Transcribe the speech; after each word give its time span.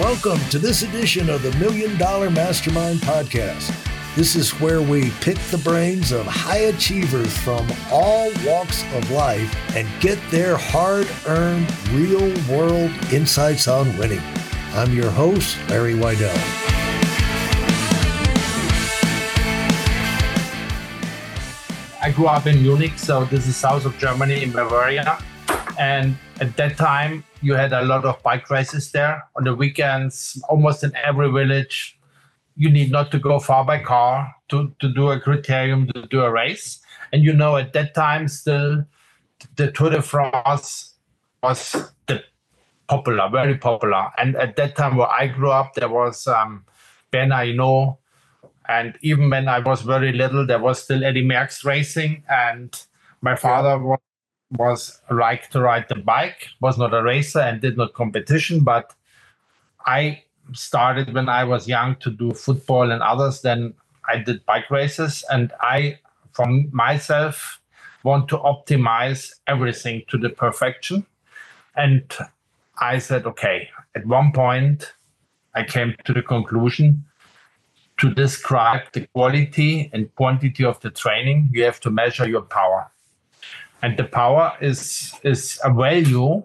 Welcome 0.00 0.38
to 0.50 0.58
this 0.58 0.82
edition 0.82 1.30
of 1.30 1.42
the 1.42 1.52
Million 1.52 1.96
Dollar 1.96 2.28
Mastermind 2.28 3.00
Podcast. 3.00 3.74
This 4.14 4.36
is 4.36 4.50
where 4.60 4.82
we 4.82 5.08
pick 5.22 5.38
the 5.50 5.56
brains 5.56 6.12
of 6.12 6.26
high 6.26 6.68
achievers 6.68 7.34
from 7.38 7.66
all 7.90 8.30
walks 8.44 8.84
of 8.92 9.10
life 9.10 9.50
and 9.74 9.88
get 10.02 10.18
their 10.30 10.58
hard 10.58 11.08
earned, 11.26 11.66
real 11.92 12.28
world 12.46 12.90
insights 13.10 13.68
on 13.68 13.96
winning. 13.96 14.20
I'm 14.74 14.92
your 14.92 15.10
host, 15.10 15.56
Larry 15.70 15.94
Weidel. 15.94 16.36
I 22.02 22.12
grew 22.14 22.26
up 22.26 22.46
in 22.46 22.60
Munich, 22.62 22.98
so 22.98 23.24
this 23.24 23.46
is 23.46 23.56
south 23.56 23.86
of 23.86 23.96
Germany 23.96 24.42
in 24.42 24.52
Bavaria. 24.52 25.18
And 25.78 26.16
at 26.40 26.56
that 26.56 26.76
time, 26.76 27.24
you 27.42 27.54
had 27.54 27.72
a 27.72 27.82
lot 27.82 28.04
of 28.04 28.22
bike 28.22 28.50
races 28.50 28.90
there 28.92 29.22
on 29.36 29.44
the 29.44 29.54
weekends, 29.54 30.42
almost 30.48 30.84
in 30.84 30.94
every 30.96 31.30
village. 31.30 31.98
You 32.56 32.70
need 32.70 32.90
not 32.90 33.10
to 33.10 33.18
go 33.18 33.38
far 33.38 33.64
by 33.64 33.82
car 33.82 34.34
to, 34.48 34.74
to 34.80 34.92
do 34.92 35.10
a 35.10 35.20
criterium, 35.20 35.92
to 35.92 36.06
do 36.06 36.22
a 36.22 36.30
race. 36.30 36.80
And 37.12 37.22
you 37.22 37.32
know, 37.32 37.56
at 37.56 37.72
that 37.74 37.94
time, 37.94 38.28
still, 38.28 38.84
the 39.56 39.70
Tour 39.70 39.90
de 39.90 40.02
France 40.02 40.94
was 41.42 41.92
the 42.06 42.22
popular, 42.88 43.28
very 43.28 43.58
popular. 43.58 44.10
And 44.18 44.36
at 44.36 44.56
that 44.56 44.76
time, 44.76 44.96
where 44.96 45.08
I 45.08 45.26
grew 45.26 45.50
up, 45.50 45.74
there 45.74 45.88
was 45.88 46.26
um, 46.26 46.64
Bernard 47.10 47.48
Hinault. 47.48 47.98
And 48.68 48.98
even 49.02 49.30
when 49.30 49.48
I 49.48 49.60
was 49.60 49.82
very 49.82 50.12
little, 50.12 50.46
there 50.46 50.58
was 50.58 50.82
still 50.82 51.04
Eddie 51.04 51.24
Merckx 51.24 51.64
racing. 51.64 52.24
And 52.28 52.76
my 53.20 53.36
father 53.36 53.78
was 53.78 54.00
was 54.50 55.00
like 55.10 55.50
to 55.50 55.60
ride 55.60 55.86
the 55.88 55.96
bike, 55.96 56.48
was 56.60 56.78
not 56.78 56.94
a 56.94 57.02
racer 57.02 57.40
and 57.40 57.60
did 57.60 57.76
not 57.76 57.94
competition, 57.94 58.60
but 58.60 58.94
I 59.86 60.22
started 60.52 61.12
when 61.14 61.28
I 61.28 61.44
was 61.44 61.66
young 61.66 61.96
to 61.96 62.10
do 62.10 62.32
football 62.32 62.90
and 62.90 63.02
others. 63.02 63.42
Then 63.42 63.74
I 64.08 64.18
did 64.18 64.46
bike 64.46 64.70
races, 64.70 65.24
and 65.30 65.52
I, 65.60 65.98
from 66.32 66.68
myself, 66.72 67.60
want 68.04 68.28
to 68.28 68.38
optimize 68.38 69.32
everything 69.48 70.02
to 70.08 70.18
the 70.18 70.28
perfection. 70.30 71.04
And 71.74 72.04
I 72.78 72.98
said, 72.98 73.26
okay, 73.26 73.68
at 73.96 74.06
one 74.06 74.32
point, 74.32 74.92
I 75.54 75.64
came 75.64 75.96
to 76.04 76.12
the 76.12 76.22
conclusion 76.22 77.04
to 77.98 78.12
describe 78.12 78.82
the 78.92 79.06
quality 79.08 79.90
and 79.92 80.14
quantity 80.14 80.64
of 80.64 80.78
the 80.80 80.90
training, 80.90 81.48
you 81.52 81.64
have 81.64 81.80
to 81.80 81.90
measure 81.90 82.28
your 82.28 82.42
power 82.42 82.90
and 83.82 83.96
the 83.96 84.04
power 84.04 84.52
is 84.60 85.12
is 85.22 85.58
a 85.64 85.72
value 85.72 86.42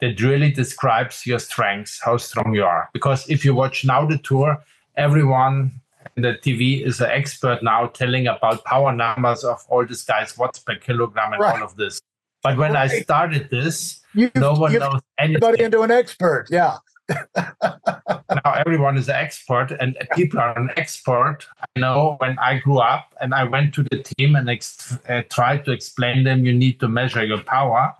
that 0.00 0.20
really 0.20 0.52
describes 0.52 1.26
your 1.26 1.38
strengths 1.38 2.00
how 2.02 2.16
strong 2.16 2.54
you 2.54 2.64
are 2.64 2.88
because 2.92 3.28
if 3.28 3.44
you 3.44 3.54
watch 3.54 3.84
now 3.84 4.04
the 4.04 4.18
tour 4.18 4.62
everyone 4.96 5.72
in 6.16 6.22
the 6.22 6.34
tv 6.44 6.86
is 6.86 7.00
an 7.00 7.10
expert 7.10 7.62
now 7.62 7.86
telling 7.86 8.26
about 8.26 8.64
power 8.64 8.92
numbers 8.92 9.44
of 9.44 9.64
all 9.68 9.84
these 9.86 10.04
guys 10.04 10.36
watts 10.36 10.58
per 10.58 10.76
kilogram 10.76 11.32
and 11.32 11.42
right. 11.42 11.56
all 11.56 11.64
of 11.66 11.76
this 11.76 12.00
but 12.42 12.56
when 12.56 12.72
right. 12.72 12.90
i 12.90 13.00
started 13.00 13.48
this 13.50 14.00
you, 14.14 14.30
no 14.34 14.52
one 14.54 14.72
knows 14.72 15.00
anything 15.18 15.58
into 15.58 15.82
an 15.82 15.90
expert 15.90 16.46
yeah 16.50 16.76
now 17.08 18.52
everyone 18.56 18.96
is 18.96 19.08
an 19.08 19.16
expert 19.16 19.76
and 19.80 19.96
people 20.14 20.40
are 20.40 20.58
an 20.58 20.70
expert. 20.76 21.38
I 21.60 21.80
know 21.80 22.16
when 22.18 22.38
I 22.38 22.58
grew 22.58 22.78
up 22.78 23.14
and 23.20 23.34
I 23.34 23.44
went 23.44 23.74
to 23.74 23.82
the 23.84 24.02
team 24.02 24.36
and 24.36 24.48
ex- 24.50 24.98
uh, 25.08 25.22
tried 25.30 25.64
to 25.66 25.72
explain 25.72 26.24
them, 26.24 26.44
you 26.44 26.52
need 26.52 26.80
to 26.80 26.88
measure 26.88 27.24
your 27.24 27.42
power. 27.42 27.94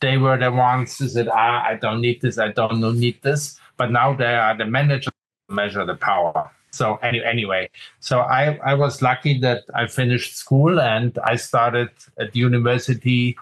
They 0.00 0.18
were 0.18 0.36
the 0.36 0.52
ones 0.52 0.98
who 0.98 1.08
said, 1.08 1.28
ah, 1.28 1.64
I 1.64 1.76
don't 1.76 2.00
need 2.00 2.20
this, 2.20 2.38
I 2.38 2.52
don't 2.52 2.80
need 2.98 3.22
this. 3.22 3.58
But 3.76 3.90
now 3.90 4.14
they 4.14 4.34
are 4.34 4.56
the 4.56 4.66
managers 4.66 5.12
to 5.48 5.54
measure 5.54 5.84
the 5.84 5.96
power. 5.96 6.50
So 6.70 6.96
any, 7.02 7.22
anyway, 7.22 7.70
so 8.00 8.20
I, 8.20 8.58
I 8.64 8.74
was 8.74 9.00
lucky 9.00 9.38
that 9.40 9.62
I 9.74 9.86
finished 9.86 10.36
school 10.36 10.80
and 10.80 11.16
I 11.24 11.36
started 11.36 11.90
at 12.18 12.34
university 12.34 13.36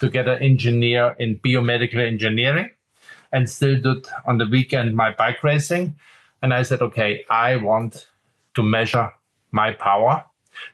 to 0.00 0.08
get 0.08 0.28
an 0.28 0.40
engineer 0.40 1.16
in 1.18 1.38
biomedical 1.38 2.06
engineering 2.06 2.70
and 3.32 3.48
still 3.48 3.80
did 3.80 4.06
on 4.26 4.38
the 4.38 4.46
weekend 4.46 4.94
my 4.94 5.12
bike 5.12 5.42
racing. 5.42 5.94
And 6.42 6.52
I 6.52 6.62
said, 6.62 6.82
okay, 6.82 7.24
I 7.30 7.56
want 7.56 8.06
to 8.54 8.62
measure 8.62 9.12
my 9.52 9.72
power 9.72 10.24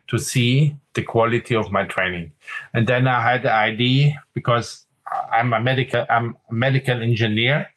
to 0.08 0.18
see 0.18 0.76
the 0.94 1.02
quality 1.02 1.54
of 1.54 1.70
my 1.70 1.84
training. 1.84 2.32
And 2.74 2.86
then 2.86 3.06
I 3.06 3.20
had 3.20 3.42
the 3.42 3.52
idea 3.52 4.22
because 4.34 4.86
I'm 5.32 5.52
a 5.52 5.60
medical, 5.60 6.06
I'm 6.08 6.36
a 6.50 6.54
medical 6.54 7.02
engineer, 7.02 7.68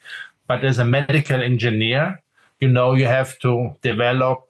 but 0.48 0.64
as 0.64 0.80
a 0.80 0.86
medical 0.86 1.42
engineer, 1.42 2.22
you 2.60 2.70
know, 2.70 2.94
you 2.94 3.06
have 3.06 3.38
to 3.40 3.76
develop 3.82 4.48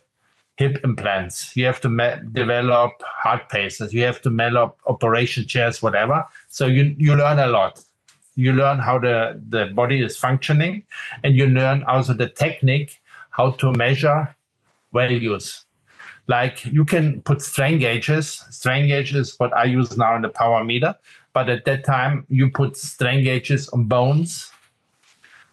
hip 0.58 0.80
implants. 0.84 1.56
You 1.56 1.66
have 1.66 1.82
to 1.82 1.90
me- 1.90 2.16
develop 2.32 2.92
heart 3.04 3.50
paces. 3.50 3.94
You 3.94 4.04
have 4.04 4.22
to 4.22 4.30
develop 4.30 4.78
operation 4.88 5.48
chairs, 5.48 5.82
whatever. 5.82 6.26
So 6.48 6.68
you, 6.68 6.96
you 6.98 7.16
learn 7.16 7.40
a 7.40 7.48
lot 7.48 7.84
you 8.36 8.54
learn 8.54 8.80
how 8.80 9.00
the, 9.00 9.42
the 9.50 9.68
body 9.68 10.04
is 10.04 10.18
functioning 10.18 10.84
and 11.24 11.36
you 11.36 11.48
learn 11.48 11.84
also 11.84 12.14
the 12.14 12.30
technique 12.30 13.02
how 13.30 13.52
to 13.52 13.72
measure 13.74 14.36
values. 14.94 15.66
Like 16.28 16.66
you 16.66 16.86
can 16.86 17.22
put 17.22 17.42
strain 17.42 17.80
gauges. 17.80 18.44
Strain 18.50 18.88
gauges 18.88 19.36
what 19.38 19.54
i 19.54 19.64
use 19.64 19.98
now 19.98 20.16
in 20.16 20.22
the 20.22 20.30
power 20.30 20.64
meter 20.64 20.96
but 21.34 21.50
at 21.50 21.66
that 21.66 21.84
time 21.84 22.26
you 22.30 22.50
put 22.50 22.78
strain 22.78 23.24
gauges 23.24 23.68
on 23.70 23.84
bones 23.84 24.52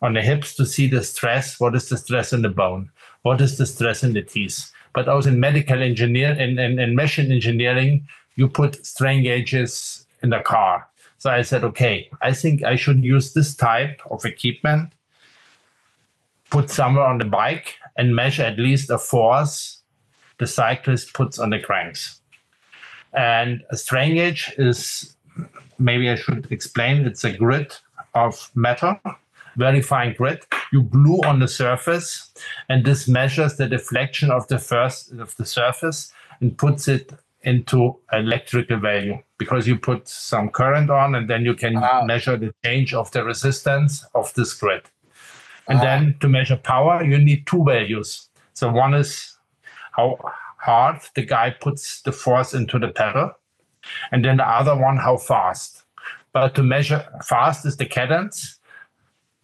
on 0.01 0.15
the 0.15 0.23
hips 0.23 0.55
to 0.55 0.65
see 0.65 0.87
the 0.89 1.03
stress. 1.03 1.59
What 1.61 1.75
is 1.75 1.89
the 1.89 1.97
stress 1.97 2.33
in 2.33 2.43
the 2.43 2.49
bone? 2.49 2.91
What 3.23 3.41
is 3.41 3.59
the 3.59 3.67
stress 3.67 4.03
in 4.03 4.13
the 4.13 4.23
teeth? 4.23 4.71
But 4.95 5.09
also 5.09 5.31
in 5.31 5.41
medical 5.41 5.83
engineer 5.83 6.31
and 6.39 6.59
in, 6.59 6.79
in 6.79 6.95
machine 6.95 7.33
engineering 7.33 8.07
you 8.37 8.49
put 8.49 8.85
strain 8.87 9.23
gauges 9.23 10.07
in 10.23 10.31
the 10.31 10.41
car 10.41 10.89
so 11.23 11.31
I 11.31 11.43
said, 11.43 11.63
okay, 11.63 12.11
I 12.21 12.33
think 12.33 12.65
I 12.65 12.75
should 12.75 13.05
use 13.05 13.33
this 13.33 13.55
type 13.55 14.03
of 14.11 14.25
equipment, 14.25 14.91
put 16.51 16.69
somewhere 16.69 17.05
on 17.05 17.19
the 17.19 17.25
bike, 17.25 17.77
and 17.97 18.17
measure 18.17 18.43
at 18.43 18.59
least 18.59 18.89
the 18.89 18.99
force 18.99 19.83
the 20.39 20.49
cyclist 20.49 21.15
puts 21.15 21.39
on 21.39 21.51
the 21.51 21.61
cranks. 21.61 22.19
And 23.13 23.63
a 23.71 23.77
strain 23.77 24.17
gauge 24.17 24.53
is 24.59 25.15
maybe 25.79 26.11
I 26.11 26.17
should 26.17 26.51
explain 26.51 27.07
it's 27.07 27.23
a 27.23 27.31
grid 27.31 27.73
of 28.17 28.51
metal, 28.57 28.97
very 29.57 29.81
fine 29.81 30.15
grid. 30.15 30.43
You 30.73 30.83
glue 30.83 31.21
on 31.21 31.39
the 31.39 31.47
surface, 31.47 32.33
and 32.69 32.85
this 32.85 33.07
measures 33.07 33.59
the 33.59 33.69
deflection 33.69 34.33
of 34.33 34.49
the 34.49 34.59
first 34.59 35.13
of 35.13 35.37
the 35.37 35.47
surface 35.47 36.13
and 36.41 36.59
puts 36.59 36.89
it 36.89 37.13
into 37.45 37.97
electrical 38.13 38.79
value 38.79 39.19
because 39.39 39.67
you 39.67 39.77
put 39.77 40.09
some 40.09 40.49
current 40.49 40.91
on 40.91 41.15
and 41.15 41.29
then 41.29 41.45
you 41.45 41.55
can 41.55 41.81
wow. 41.81 42.05
measure 42.05 42.37
the 42.37 42.55
change 42.65 42.95
of 42.95 43.11
the 43.11 43.25
resistance 43.25 44.05
of 44.15 44.33
this 44.35 44.55
grid. 44.55 44.83
And 45.69 45.79
wow. 45.79 45.85
then 45.85 46.17
to 46.21 46.29
measure 46.29 46.57
power, 46.57 47.05
you 47.05 47.19
need 47.19 47.47
two 47.47 47.65
values. 47.65 48.29
So 48.55 48.71
one 48.71 48.95
is 48.95 49.37
how 49.93 50.19
hard 50.59 51.01
the 51.15 51.25
guy 51.25 51.51
puts 51.51 52.03
the 52.03 52.13
force 52.13 52.55
into 52.55 52.79
the 52.79 52.89
pedal, 52.89 53.33
and 54.13 54.25
then 54.25 54.37
the 54.37 54.49
other 54.49 54.77
one, 54.77 54.97
how 54.97 55.17
fast. 55.17 55.83
But 56.33 56.55
to 56.55 56.63
measure 56.63 57.05
fast 57.25 57.67
is 57.67 57.77
the 57.77 57.87
cadence. 57.87 58.59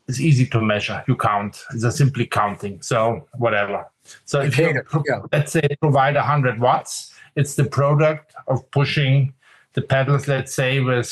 It's 0.07 0.21
easy 0.21 0.47
to 0.47 0.63
measure. 0.63 1.05
You 1.07 1.17
count. 1.17 1.63
It's 1.75 1.85
a 1.85 1.93
simply 1.93 2.27
counting. 2.27 2.81
So 2.81 3.27
whatever. 3.35 3.87
So 4.25 4.41
if 4.41 4.57
you 4.57 4.81
yeah. 5.07 5.21
let's 5.33 5.53
say 5.53 5.69
provide 5.81 6.15
100 6.15 6.59
watts, 6.59 7.13
it's 7.37 7.55
the 7.55 7.65
product 7.65 8.35
of 8.47 8.71
pushing 8.71 9.33
the 9.75 9.83
pedals, 9.83 10.29
let's 10.29 10.55
say, 10.55 10.81
with 10.81 11.09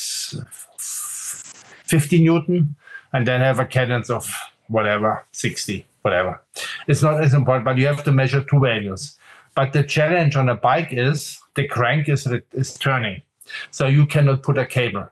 50 0.78 2.24
Newton, 2.24 2.76
and 3.12 3.26
then 3.26 3.40
have 3.40 3.60
a 3.60 3.66
cadence 3.66 4.10
of 4.10 4.28
whatever, 4.68 5.24
60, 5.32 5.86
whatever. 6.02 6.42
It's 6.88 7.02
not 7.02 7.22
as 7.22 7.34
important, 7.34 7.64
but 7.64 7.78
you 7.78 7.86
have 7.86 8.04
to 8.04 8.12
measure 8.12 8.42
two 8.42 8.60
values. 8.60 9.16
But 9.54 9.72
the 9.72 9.82
challenge 9.82 10.36
on 10.36 10.48
a 10.48 10.54
bike 10.54 10.88
is 10.92 11.38
the 11.54 11.66
crank 11.66 12.08
is, 12.08 12.28
is 12.52 12.74
turning. 12.74 13.22
So 13.70 13.86
you 13.86 14.06
cannot 14.06 14.42
put 14.42 14.58
a 14.58 14.66
cable. 14.66 15.08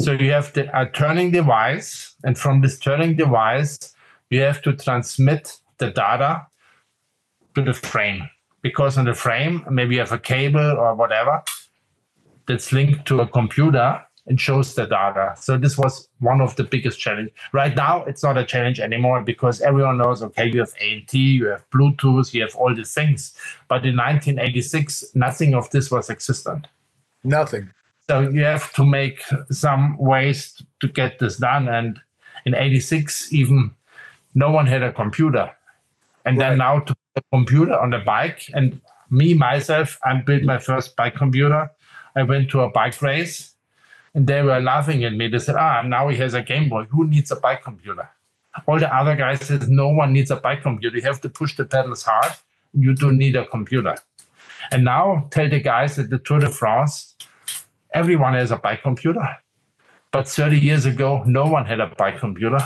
So 0.00 0.12
you 0.12 0.32
have 0.32 0.52
the, 0.52 0.68
a 0.78 0.90
turning 0.90 1.30
device, 1.30 2.14
and 2.24 2.36
from 2.36 2.60
this 2.60 2.78
turning 2.78 3.14
device, 3.14 3.94
you 4.30 4.40
have 4.40 4.60
to 4.62 4.72
transmit 4.74 5.56
the 5.78 5.90
data 5.90 6.46
to 7.54 7.62
the 7.62 7.72
frame 7.72 8.28
because 8.68 8.98
on 8.98 9.06
the 9.06 9.14
frame, 9.14 9.64
maybe 9.70 9.94
you 9.94 10.00
have 10.00 10.12
a 10.12 10.18
cable 10.32 10.70
or 10.84 10.94
whatever 10.94 11.42
that's 12.46 12.68
linked 12.78 13.06
to 13.06 13.20
a 13.20 13.26
computer 13.26 13.88
and 14.26 14.38
shows 14.38 14.74
the 14.74 14.86
data. 14.86 15.34
So 15.38 15.56
this 15.56 15.78
was 15.78 16.08
one 16.20 16.40
of 16.42 16.54
the 16.56 16.64
biggest 16.64 17.00
challenge. 17.00 17.30
Right 17.52 17.74
now, 17.74 18.04
it's 18.04 18.22
not 18.22 18.36
a 18.36 18.44
challenge 18.44 18.78
anymore 18.78 19.22
because 19.22 19.62
everyone 19.62 19.96
knows, 19.96 20.22
okay, 20.22 20.46
you 20.52 20.60
have 20.60 20.74
ANT, 20.82 21.14
you 21.14 21.46
have 21.46 21.64
Bluetooth, 21.70 22.34
you 22.34 22.42
have 22.42 22.54
all 22.54 22.74
these 22.74 22.92
things. 22.92 23.20
But 23.68 23.86
in 23.86 23.96
1986, 23.96 25.14
nothing 25.14 25.54
of 25.54 25.70
this 25.70 25.90
was 25.90 26.10
existent. 26.10 26.66
Nothing. 27.24 27.70
So 28.10 28.20
you 28.20 28.44
have 28.44 28.72
to 28.74 28.84
make 28.84 29.22
some 29.50 29.96
ways 29.98 30.62
to 30.80 30.88
get 30.88 31.18
this 31.18 31.38
done. 31.38 31.68
And 31.68 31.98
in 32.44 32.54
86, 32.54 33.32
even 33.32 33.70
no 34.34 34.50
one 34.50 34.66
had 34.66 34.82
a 34.82 34.92
computer. 34.92 35.46
And 36.26 36.36
Right. 36.36 36.50
then 36.50 36.58
now 36.58 36.80
to 36.80 36.94
a 37.18 37.36
computer 37.36 37.78
on 37.78 37.90
the 37.90 37.98
bike, 37.98 38.50
and 38.54 38.80
me 39.10 39.34
myself, 39.34 39.98
I 40.04 40.14
built 40.14 40.42
my 40.42 40.58
first 40.58 40.96
bike 40.96 41.16
computer. 41.16 41.70
I 42.16 42.22
went 42.22 42.50
to 42.50 42.60
a 42.60 42.70
bike 42.70 43.00
race, 43.02 43.54
and 44.14 44.26
they 44.26 44.42
were 44.42 44.60
laughing 44.60 45.04
at 45.04 45.14
me. 45.14 45.28
They 45.28 45.38
said, 45.38 45.56
"Ah, 45.56 45.82
now 45.82 46.08
he 46.08 46.16
has 46.24 46.34
a 46.34 46.42
Game 46.42 46.68
Boy. 46.68 46.84
Who 46.84 47.06
needs 47.06 47.30
a 47.30 47.36
bike 47.36 47.62
computer?" 47.62 48.08
All 48.66 48.78
the 48.78 48.92
other 49.00 49.14
guys 49.14 49.40
said, 49.46 49.68
"No 49.68 49.88
one 49.88 50.12
needs 50.12 50.30
a 50.30 50.36
bike 50.36 50.62
computer. 50.62 50.96
You 50.96 51.06
have 51.10 51.20
to 51.20 51.28
push 51.28 51.56
the 51.56 51.64
pedals 51.64 52.02
hard. 52.04 52.32
You 52.72 52.94
don't 52.94 53.18
need 53.18 53.36
a 53.36 53.46
computer." 53.46 53.96
And 54.72 54.84
now 54.84 55.28
tell 55.30 55.48
the 55.48 55.60
guys 55.60 55.98
at 55.98 56.10
the 56.10 56.18
Tour 56.18 56.40
de 56.40 56.50
France, 56.50 57.16
everyone 57.94 58.34
has 58.34 58.50
a 58.50 58.56
bike 58.56 58.82
computer. 58.82 59.26
But 60.10 60.28
30 60.28 60.58
years 60.58 60.84
ago, 60.86 61.22
no 61.26 61.44
one 61.46 61.66
had 61.66 61.80
a 61.80 61.86
bike 61.86 62.18
computer. 62.18 62.62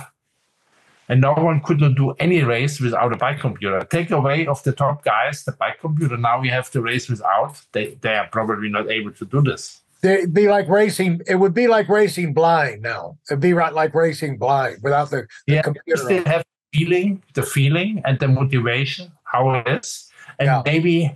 And 1.12 1.20
no 1.20 1.34
one 1.34 1.60
could 1.60 1.78
not 1.78 1.94
do 1.94 2.12
any 2.12 2.42
race 2.42 2.80
without 2.80 3.12
a 3.12 3.18
bike 3.18 3.38
computer. 3.38 3.80
Take 3.90 4.10
away 4.12 4.46
of 4.46 4.62
the 4.62 4.72
top 4.72 5.04
guys 5.04 5.44
the 5.44 5.52
bike 5.52 5.78
computer. 5.78 6.16
Now 6.16 6.40
we 6.40 6.48
have 6.48 6.70
to 6.70 6.80
race 6.80 7.06
without. 7.10 7.60
They, 7.72 7.98
they 8.00 8.14
are 8.14 8.28
probably 8.32 8.70
not 8.70 8.90
able 8.90 9.12
to 9.12 9.26
do 9.26 9.42
this. 9.42 9.80
It'd 10.02 10.32
be 10.32 10.48
like 10.48 10.68
racing. 10.68 11.20
It 11.26 11.34
would 11.34 11.52
be 11.52 11.66
like 11.68 11.90
racing 11.90 12.32
blind 12.32 12.80
now. 12.80 13.18
It'd 13.30 13.40
be 13.40 13.52
right 13.52 13.74
like 13.74 13.94
racing 13.94 14.38
blind 14.38 14.78
without 14.82 15.10
the, 15.10 15.26
the 15.46 15.52
Yeah, 15.52 15.56
You 15.58 15.62
computer. 15.64 16.02
still 16.02 16.24
have 16.24 16.44
feeling, 16.72 17.22
the 17.34 17.42
feeling 17.42 18.00
and 18.06 18.18
the 18.18 18.28
motivation, 18.28 19.12
how 19.24 19.52
it 19.56 19.68
is. 19.68 20.08
And 20.38 20.46
Yeah. 20.46 20.62
maybe 20.64 21.14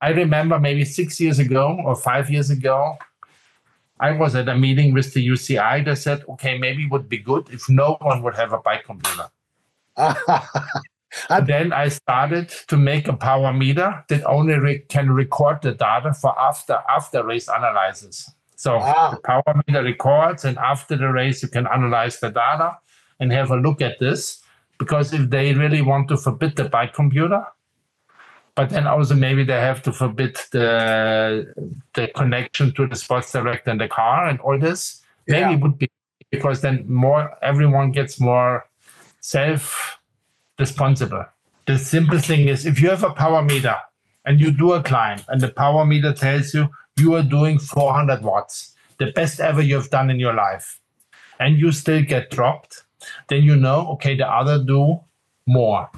I 0.00 0.10
remember 0.10 0.60
maybe 0.60 0.84
six 0.84 1.18
years 1.18 1.40
ago 1.40 1.76
or 1.84 1.96
five 1.96 2.30
years 2.30 2.50
ago, 2.50 2.98
I 4.02 4.10
was 4.10 4.34
at 4.34 4.48
a 4.48 4.56
meeting 4.56 4.92
with 4.92 5.14
the 5.14 5.22
UCI. 5.34 5.84
They 5.84 5.94
said, 5.94 6.24
okay, 6.30 6.58
maybe 6.58 6.82
it 6.84 6.90
would 6.90 7.08
be 7.08 7.18
good 7.18 7.44
if 7.50 7.68
no 7.68 7.96
one 8.00 8.20
would 8.22 8.34
have 8.34 8.52
a 8.52 8.58
bike 8.58 8.84
computer. 8.84 9.26
And 9.96 11.46
then 11.52 11.72
I 11.72 11.88
started 11.88 12.48
to 12.68 12.76
make 12.76 13.06
a 13.08 13.12
power 13.28 13.52
meter 13.52 14.04
that 14.08 14.24
only 14.24 14.58
re- 14.58 14.84
can 14.88 15.10
record 15.10 15.62
the 15.62 15.72
data 15.72 16.14
for 16.14 16.32
after 16.48 16.76
after 16.88 17.24
race 17.24 17.48
analysis. 17.48 18.28
So 18.56 18.78
Ah. 18.80 19.10
the 19.14 19.20
power 19.20 19.50
meter 19.66 19.82
records, 19.82 20.44
and 20.44 20.56
after 20.58 20.96
the 20.96 21.08
race, 21.08 21.42
you 21.42 21.48
can 21.48 21.66
analyze 21.66 22.18
the 22.20 22.30
data 22.30 22.78
and 23.20 23.32
have 23.32 23.50
a 23.50 23.56
look 23.56 23.80
at 23.82 23.98
this. 24.00 24.42
Because 24.78 25.12
if 25.12 25.30
they 25.30 25.54
really 25.54 25.82
want 25.82 26.08
to 26.08 26.16
forbid 26.16 26.56
the 26.56 26.64
bike 26.64 26.92
computer, 26.94 27.44
but 28.54 28.70
then 28.70 28.86
also 28.86 29.14
maybe 29.14 29.44
they 29.44 29.60
have 29.60 29.82
to 29.82 29.92
forbid 29.92 30.36
the 30.50 31.52
the 31.94 32.08
connection 32.08 32.72
to 32.72 32.86
the 32.86 32.96
sports 32.96 33.32
director 33.32 33.70
in 33.70 33.78
the 33.78 33.88
car 33.88 34.28
and 34.28 34.40
all 34.40 34.58
this. 34.58 35.02
Maybe 35.26 35.40
Yeah. 35.40 35.52
it 35.52 35.60
would 35.60 35.78
be 35.78 35.88
because 36.30 36.60
then 36.60 36.84
more 36.88 37.36
everyone 37.42 37.92
gets 37.92 38.20
more 38.20 38.66
self 39.20 39.98
responsible. 40.58 41.24
The 41.66 41.78
simple 41.78 42.18
thing 42.18 42.48
is 42.48 42.66
if 42.66 42.80
you 42.80 42.90
have 42.90 43.04
a 43.04 43.10
power 43.10 43.42
meter 43.42 43.76
and 44.24 44.40
you 44.40 44.50
do 44.50 44.72
a 44.72 44.82
climb 44.82 45.20
and 45.28 45.40
the 45.40 45.48
power 45.48 45.84
meter 45.84 46.12
tells 46.12 46.52
you 46.54 46.68
you 46.96 47.14
are 47.14 47.22
doing 47.22 47.58
400 47.58 48.22
watts, 48.22 48.74
the 48.98 49.12
best 49.12 49.40
ever 49.40 49.62
you've 49.62 49.90
done 49.90 50.10
in 50.10 50.20
your 50.20 50.34
life, 50.34 50.78
and 51.40 51.58
you 51.58 51.72
still 51.72 52.02
get 52.02 52.30
dropped, 52.30 52.84
then 53.28 53.42
you 53.42 53.56
know, 53.56 53.88
okay, 53.92 54.14
the 54.16 54.28
other 54.28 54.62
do 54.62 55.00
more. 55.46 55.88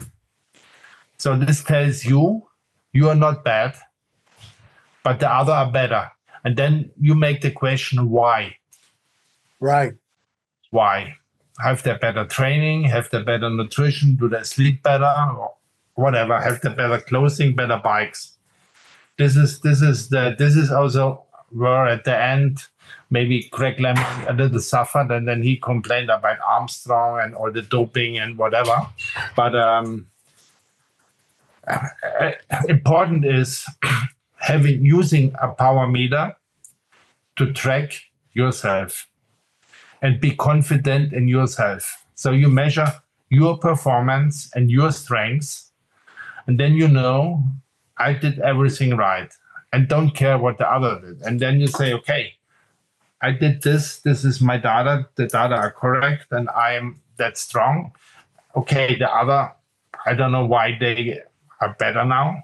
So 1.25 1.35
this 1.35 1.65
tells 1.65 2.05
you 2.05 2.47
you 2.93 3.09
are 3.09 3.15
not 3.15 3.45
bad, 3.45 3.75
but 5.03 5.21
the 5.21 5.33
other 5.33 5.55
are 5.55 5.73
better. 5.73 6.13
And 6.45 6.55
then 6.55 6.91
you 7.01 7.15
make 7.15 7.41
the 7.41 7.51
question 7.51 8.11
why? 8.11 8.59
right. 9.59 9.95
why? 10.71 11.17
Have 11.61 11.83
they 11.83 11.97
better 11.97 12.27
training? 12.27 12.85
Have 12.85 13.09
they 13.09 13.23
better 13.23 13.49
nutrition? 13.49 14.17
Do 14.17 14.29
they 14.29 14.43
sleep 14.43 14.83
better? 14.83 15.15
Or 15.39 15.55
whatever. 15.95 16.39
Have 16.39 16.61
they 16.61 16.69
better 16.69 17.01
clothing 17.01 17.57
better 17.57 17.81
bikes? 17.83 18.37
This 19.17 19.35
is 19.35 19.61
this 19.61 19.81
is 19.81 20.11
the 20.11 20.37
this 20.39 20.57
is 20.57 20.71
also 20.71 21.25
where 21.49 21.87
at 21.87 22.05
the 22.05 22.15
end 22.15 22.65
maybe 23.09 23.49
Greg 23.51 23.79
LeMond 23.79 24.29
a 24.29 24.35
little 24.35 24.61
suffered 24.61 25.11
and 25.11 25.27
then 25.27 25.43
he 25.43 25.57
complained 25.57 26.11
about 26.11 26.37
Armstrong 26.47 27.21
and 27.23 27.35
all 27.35 27.51
the 27.51 27.63
doping 27.63 28.19
and 28.19 28.37
whatever. 28.37 28.77
But 29.35 29.57
um 29.57 30.09
Uh, 31.67 32.33
important 32.69 33.25
is 33.25 33.67
having 34.37 34.85
using 34.85 35.35
a 35.41 35.49
power 35.49 35.87
meter 35.87 36.37
to 37.37 37.53
track 37.53 37.93
yourself 38.33 39.09
and 40.03 40.21
be 40.21 40.35
confident 40.35 41.13
in 41.13 41.29
yourself. 41.29 42.05
So 42.15 42.31
you 42.31 42.49
measure 42.49 42.93
your 43.31 43.57
performance 43.59 44.51
and 44.55 44.71
your 44.71 44.93
strengths, 44.93 45.71
and 46.47 46.61
then 46.61 46.75
you 46.75 46.89
know 46.89 47.43
I 47.97 48.13
did 48.13 48.39
everything 48.41 48.97
right 48.97 49.33
and 49.73 49.89
don't 49.89 50.11
care 50.11 50.39
what 50.39 50.59
the 50.59 50.71
other 50.71 51.01
did. 51.01 51.23
And 51.23 51.41
then 51.41 51.59
you 51.59 51.67
say, 51.67 51.93
okay, 51.95 52.35
I 53.21 53.33
did 53.33 53.63
this, 53.63 53.99
this 53.99 54.25
is 54.25 54.41
my 54.41 54.57
data, 54.57 55.09
the 55.17 55.27
data 55.27 55.57
are 55.57 55.73
correct, 55.73 56.27
and 56.31 56.49
I 56.51 56.75
am 56.75 57.01
that 57.17 57.39
strong. 57.39 57.93
Okay, 58.55 58.97
the 58.97 59.11
other, 59.11 59.53
I 60.07 60.15
don't 60.15 60.31
know 60.31 60.45
why 60.45 60.77
they 60.79 61.23
are 61.65 61.77
better 61.79 62.05
now. 62.05 62.43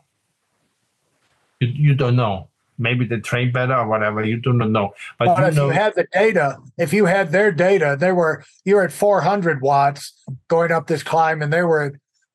You, 1.61 1.69
you 1.69 1.95
don't 1.95 2.17
know. 2.17 2.49
Maybe 2.79 3.05
they 3.05 3.21
train 3.21 3.53
better 3.53 3.75
or 3.75 3.87
whatever. 3.87 4.25
You 4.25 4.41
do 4.41 4.53
not 4.55 4.71
know. 4.71 4.95
But 5.19 5.27
But 5.27 5.39
you 5.41 5.47
if 5.49 5.57
know, 5.57 5.67
you 5.67 5.71
had 5.73 5.95
the 5.95 6.07
data, 6.13 6.57
if 6.79 6.93
you 6.93 7.05
had 7.05 7.31
their 7.31 7.53
data, 7.53 7.97
they 7.99 8.13
were 8.13 8.43
you 8.65 8.77
were 8.77 8.85
at 8.85 8.93
400 8.93 9.61
watts 9.61 10.13
going 10.49 10.73
up 10.73 10.87
this 10.87 11.03
climb, 11.03 11.43
and 11.43 11.53
they 11.53 11.63
were 11.63 11.83
at 11.83 11.93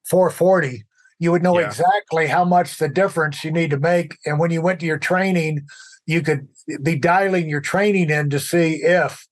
440. 0.07 0.83
You 1.17 1.31
would 1.31 1.41
know 1.41 1.57
Yeah. 1.57 1.67
exactly 1.67 2.27
how 2.27 2.45
much 2.45 2.77
the 2.77 2.89
difference 2.89 3.43
you 3.43 3.51
need 3.51 3.71
to 3.71 3.79
make, 3.79 4.17
and 4.25 4.39
when 4.39 4.51
you 4.51 4.61
went 4.61 4.79
to 4.81 4.85
your 4.85 4.99
training, 4.99 5.65
you 6.05 6.21
could 6.21 6.47
be 6.83 6.95
dialing 6.95 7.49
your 7.49 7.61
training 7.61 8.11
in 8.11 8.29
to 8.29 8.39
see 8.39 8.83
if 8.83 9.25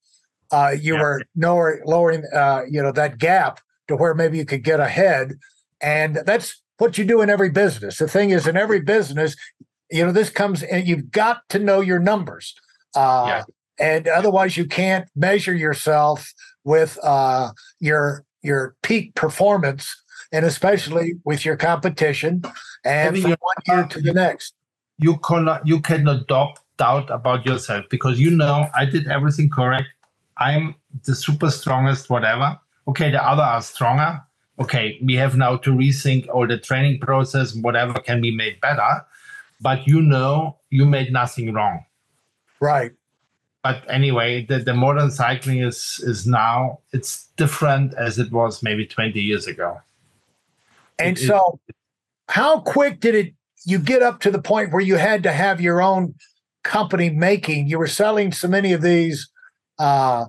uh, 0.52 0.76
you 0.80 0.94
Yeah. 0.94 1.02
were 1.02 1.22
lower, 1.36 1.82
lowering, 1.86 2.24
uh, 2.34 2.62
you 2.70 2.82
know, 2.82 2.92
that 2.92 3.18
gap 3.20 3.60
to 3.88 3.96
where 3.96 4.16
maybe 4.16 4.38
you 4.38 4.46
could 4.46 4.64
get 4.64 4.80
ahead. 4.80 5.34
And 5.82 6.16
that's 6.26 6.62
what 6.78 6.98
you 6.98 7.06
do 7.06 7.22
in 7.22 7.30
every 7.30 7.50
business. 7.50 7.98
The 7.98 8.08
thing 8.08 8.32
is, 8.32 8.48
in 8.48 8.58
every 8.58 8.82
business, 8.82 9.36
you 9.92 10.06
know, 10.06 10.12
this 10.12 10.30
comes 10.30 10.64
and 10.64 10.88
you've 10.88 11.12
got 11.12 11.48
to 11.50 11.60
know 11.60 11.82
your 11.82 12.00
numbers. 12.00 12.56
Uh, 12.96 13.26
Yeah. 13.28 13.44
And 13.80 14.08
otherwise, 14.08 14.56
you 14.56 14.66
can't 14.68 15.10
measure 15.16 15.54
yourself 15.56 16.32
with 16.64 17.00
uh, 17.04 17.52
your 17.80 18.24
your 18.44 18.76
peak 18.84 19.16
performance, 19.16 19.90
and 20.32 20.46
especially 20.46 21.14
with 21.24 21.44
your 21.44 21.58
competition, 21.58 22.44
and 22.86 23.18
from 23.20 23.32
one 23.32 23.56
year 23.68 23.84
to 23.86 24.00
the 24.00 24.14
next. 24.14 24.54
you 25.00 25.18
cannot 25.18 25.66
you 25.66 25.82
cannot 25.82 26.28
doubt 26.28 26.60
doubt 26.78 27.10
about 27.10 27.46
yourself 27.48 27.86
because 27.90 28.20
you 28.20 28.30
know 28.30 28.70
I 28.76 28.86
did 28.86 29.08
everything 29.08 29.50
correct. 29.50 29.88
I'm 30.38 30.76
the 31.06 31.16
super 31.16 31.50
strongest, 31.50 32.10
whatever. 32.12 32.60
Okay, 32.88 33.10
the 33.12 33.24
other 33.26 33.44
are 33.44 33.62
stronger. 33.62 34.22
Okay, 34.60 35.00
we 35.04 35.16
have 35.16 35.36
now 35.36 35.58
to 35.58 35.72
rethink 35.72 36.28
all 36.30 36.48
the 36.48 36.58
training 36.60 37.00
process, 37.00 37.56
whatever 37.56 37.94
can 38.00 38.22
be 38.22 38.36
made 38.36 38.62
better. 38.62 39.04
But 39.62 39.88
you 39.88 40.02
know 40.02 40.58
you 40.70 40.86
made 40.86 41.12
nothing 41.12 41.54
wrong. 41.54 41.86
Right. 42.60 42.92
But 43.64 43.84
anyway, 43.90 44.46
the, 44.46 44.60
the 44.60 44.74
modern 44.74 45.10
cycling 45.10 45.60
is 45.60 46.00
is 46.04 46.28
now 46.28 46.80
it's 46.92 47.30
different 47.38 47.94
as 47.96 48.20
it 48.20 48.32
was 48.32 48.62
maybe 48.62 48.86
20 48.86 49.20
years 49.22 49.48
ago. 49.48 49.82
And 51.00 51.18
It- 51.18 51.24
it- 51.24 51.28
so, 51.28 51.60
how 52.30 52.60
quick 52.60 53.00
did 53.00 53.16
it 53.16 53.34
you 53.66 53.80
get 53.80 54.04
up 54.04 54.20
to 54.22 54.32
the 54.32 54.42
point 54.42 54.72
where 54.74 54.82
you 54.82 54.98
had 54.98 55.24
to 55.24 55.32
have 55.32 55.62
your 55.62 55.82
own 55.82 56.14
company 56.64 57.10
making? 57.10 57.68
You 57.68 57.80
were 57.80 57.88
selling 57.88 58.32
so 58.34 58.48
many 58.48 58.74
of 58.74 58.82
these 58.82 59.30
uh, 59.80 60.26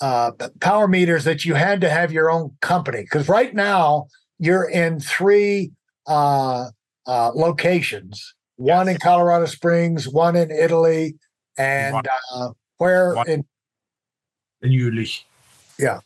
uh, 0.00 0.32
power 0.60 0.88
meters 0.88 1.24
that 1.24 1.44
you 1.44 1.54
had 1.54 1.80
to 1.80 1.88
have 1.88 2.12
your 2.12 2.30
own 2.30 2.56
company. 2.60 3.02
Because 3.02 3.28
right 3.28 3.54
now 3.54 4.06
you're 4.38 4.68
in 4.68 5.00
three 5.00 5.72
uh, 6.06 6.66
uh, 7.06 7.30
locations: 7.34 8.34
one 8.56 8.88
in 8.88 8.98
Colorado 8.98 9.46
Springs, 9.46 10.08
one 10.08 10.36
in 10.36 10.50
Italy, 10.50 11.16
and 11.56 11.94
One- 11.94 12.04
uh, 12.34 12.50
where 12.78 13.14
one- 13.14 13.28
in 13.28 13.44
in 14.62 14.70
Jülich. 14.70 15.22
Yeah. 15.78 16.00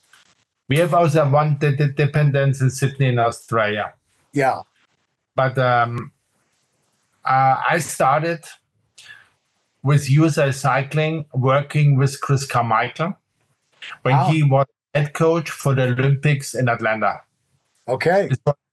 We 0.69 0.77
have 0.79 0.95
also 0.95 1.29
one 1.29 1.57
de- 1.59 1.75
de- 1.77 1.89
dependence 1.93 2.61
in 2.61 2.71
Sydney 2.71 3.09
in 3.09 3.19
Australia. 3.19 3.93
yeah, 4.33 4.61
but 5.35 5.59
um, 5.59 6.13
uh, 7.25 7.57
I 7.69 7.79
started 7.79 8.45
with 9.83 10.09
USA 10.11 10.53
Cycling 10.53 11.25
working 11.35 11.97
with 11.97 12.21
Chris 12.21 12.47
Carmichael 12.47 13.17
when 14.03 14.15
Wow. 14.17 14.29
he 14.31 14.43
was 14.43 14.67
head 14.95 15.13
coach 15.15 15.51
for 15.51 15.75
the 15.75 15.85
Olympics 15.85 16.55
in 16.55 16.69
Atlanta. 16.69 17.21
okay, 17.89 18.29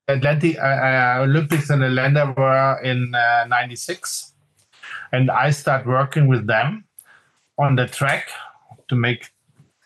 Atlantic 0.07 0.57
uh, 0.57 0.61
uh, 0.61 1.17
Olympics 1.21 1.69
in 1.69 1.81
Atlanta 1.83 2.33
were 2.37 2.79
in 2.83 3.11
'96, 3.11 4.33
and 5.11 5.29
I 5.29 5.51
started 5.51 5.85
working 5.87 6.27
with 6.27 6.47
them 6.47 6.85
on 7.57 7.75
the 7.75 7.87
track 7.87 8.29
to 8.87 8.95
make 8.95 9.31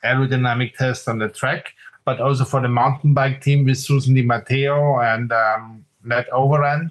aerodynamic 0.03 0.75
tests 0.75 1.07
on 1.07 1.19
the 1.19 1.29
track. 1.29 1.73
but 2.03 2.19
also 2.19 2.43
for 2.43 2.59
the 2.61 2.67
mountain 2.67 3.13
bike 3.13 3.41
team 3.41 3.63
with 3.63 3.77
Susan 3.77 4.15
DeMattei 4.15 4.65
and 5.13 5.31
um, 5.31 5.85
Ned 6.03 6.25
Overend. 6.33 6.89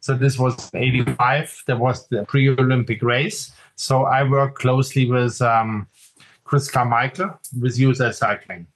So 0.00 0.14
this 0.18 0.36
was 0.36 0.68
85. 0.74 1.62
There 1.68 1.76
was 1.76 2.08
the 2.08 2.24
pre-Olympic 2.24 3.00
race. 3.02 3.52
So 3.76 4.02
I 4.02 4.24
worked 4.24 4.58
closely 4.58 5.08
with 5.08 5.40
um, 5.40 5.86
Chris 6.48 6.70
Carmichael 6.70 7.38
with 7.60 7.78
USA 7.78 8.10
Cycling. 8.10 8.66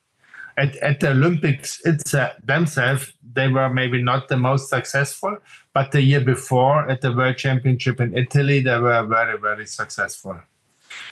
At, 0.59 0.77
at 0.77 1.01
the 1.01 1.13
Olympics 1.13 1.81
it's, 1.87 2.13
uh, 2.13 2.35
themselves, 2.45 3.15
they 3.33 3.49
were 3.49 3.71
maybe 3.71 4.03
not 4.03 4.29
the 4.29 4.37
most 4.37 4.69
successful, 4.69 5.39
but 5.73 5.91
the 5.91 6.03
year 6.03 6.21
before 6.21 6.87
at 6.91 7.01
the 7.01 7.11
World 7.11 7.39
Championship 7.39 7.99
in 7.99 8.15
Italy, 8.15 8.61
they 8.61 8.79
were 8.79 9.07
very, 9.07 9.39
very 9.39 9.67
successful. 9.67 10.39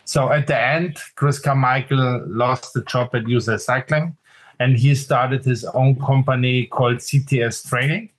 So 0.04 0.30
at 0.30 0.46
the 0.46 0.60
end, 0.60 0.98
Chris 1.14 1.38
Carmichael 1.38 2.24
lost 2.26 2.74
the 2.74 2.82
job 2.84 3.14
at 3.14 3.26
USA 3.26 3.56
Cycling 3.56 4.18
and 4.58 4.76
he 4.76 4.94
started 4.94 5.42
his 5.42 5.64
own 5.64 5.98
company 5.98 6.66
called 6.66 6.98
CTS 6.98 7.66
Training. 7.66 8.10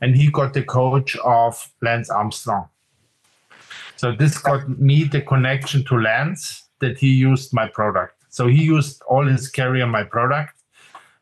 And 0.00 0.16
he 0.16 0.30
got 0.30 0.54
the 0.54 0.62
coach 0.62 1.14
of 1.16 1.70
Lance 1.82 2.08
Armstrong. 2.08 2.68
So 3.96 4.12
this 4.12 4.38
got 4.38 4.66
me 4.80 5.04
the 5.04 5.20
connection 5.20 5.84
to 5.84 5.96
Lance 5.96 6.61
that 6.82 6.98
he 6.98 7.08
used 7.08 7.54
my 7.54 7.66
product. 7.68 8.14
So 8.28 8.46
he 8.48 8.62
used 8.62 9.02
all 9.08 9.26
his 9.26 9.48
career 9.48 9.86
my 9.86 10.04
product. 10.04 10.52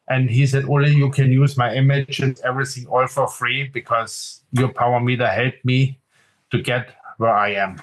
And 0.09 0.29
he 0.29 0.45
said, 0.47 0.64
Ole, 0.64 0.88
you 0.88 1.11
can 1.11 1.31
use 1.31 1.57
my 1.57 1.73
images, 1.73 2.40
everything 2.43 2.87
all 2.87 3.07
for 3.07 3.29
free 3.29 3.69
because 3.69 4.43
your 4.50 4.73
power 4.73 4.99
meter 4.99 5.29
helped 5.29 5.64
me 5.64 6.00
to 6.50 6.61
get 6.61 6.97
where 7.19 7.37
I 7.47 7.50
am. 7.55 7.81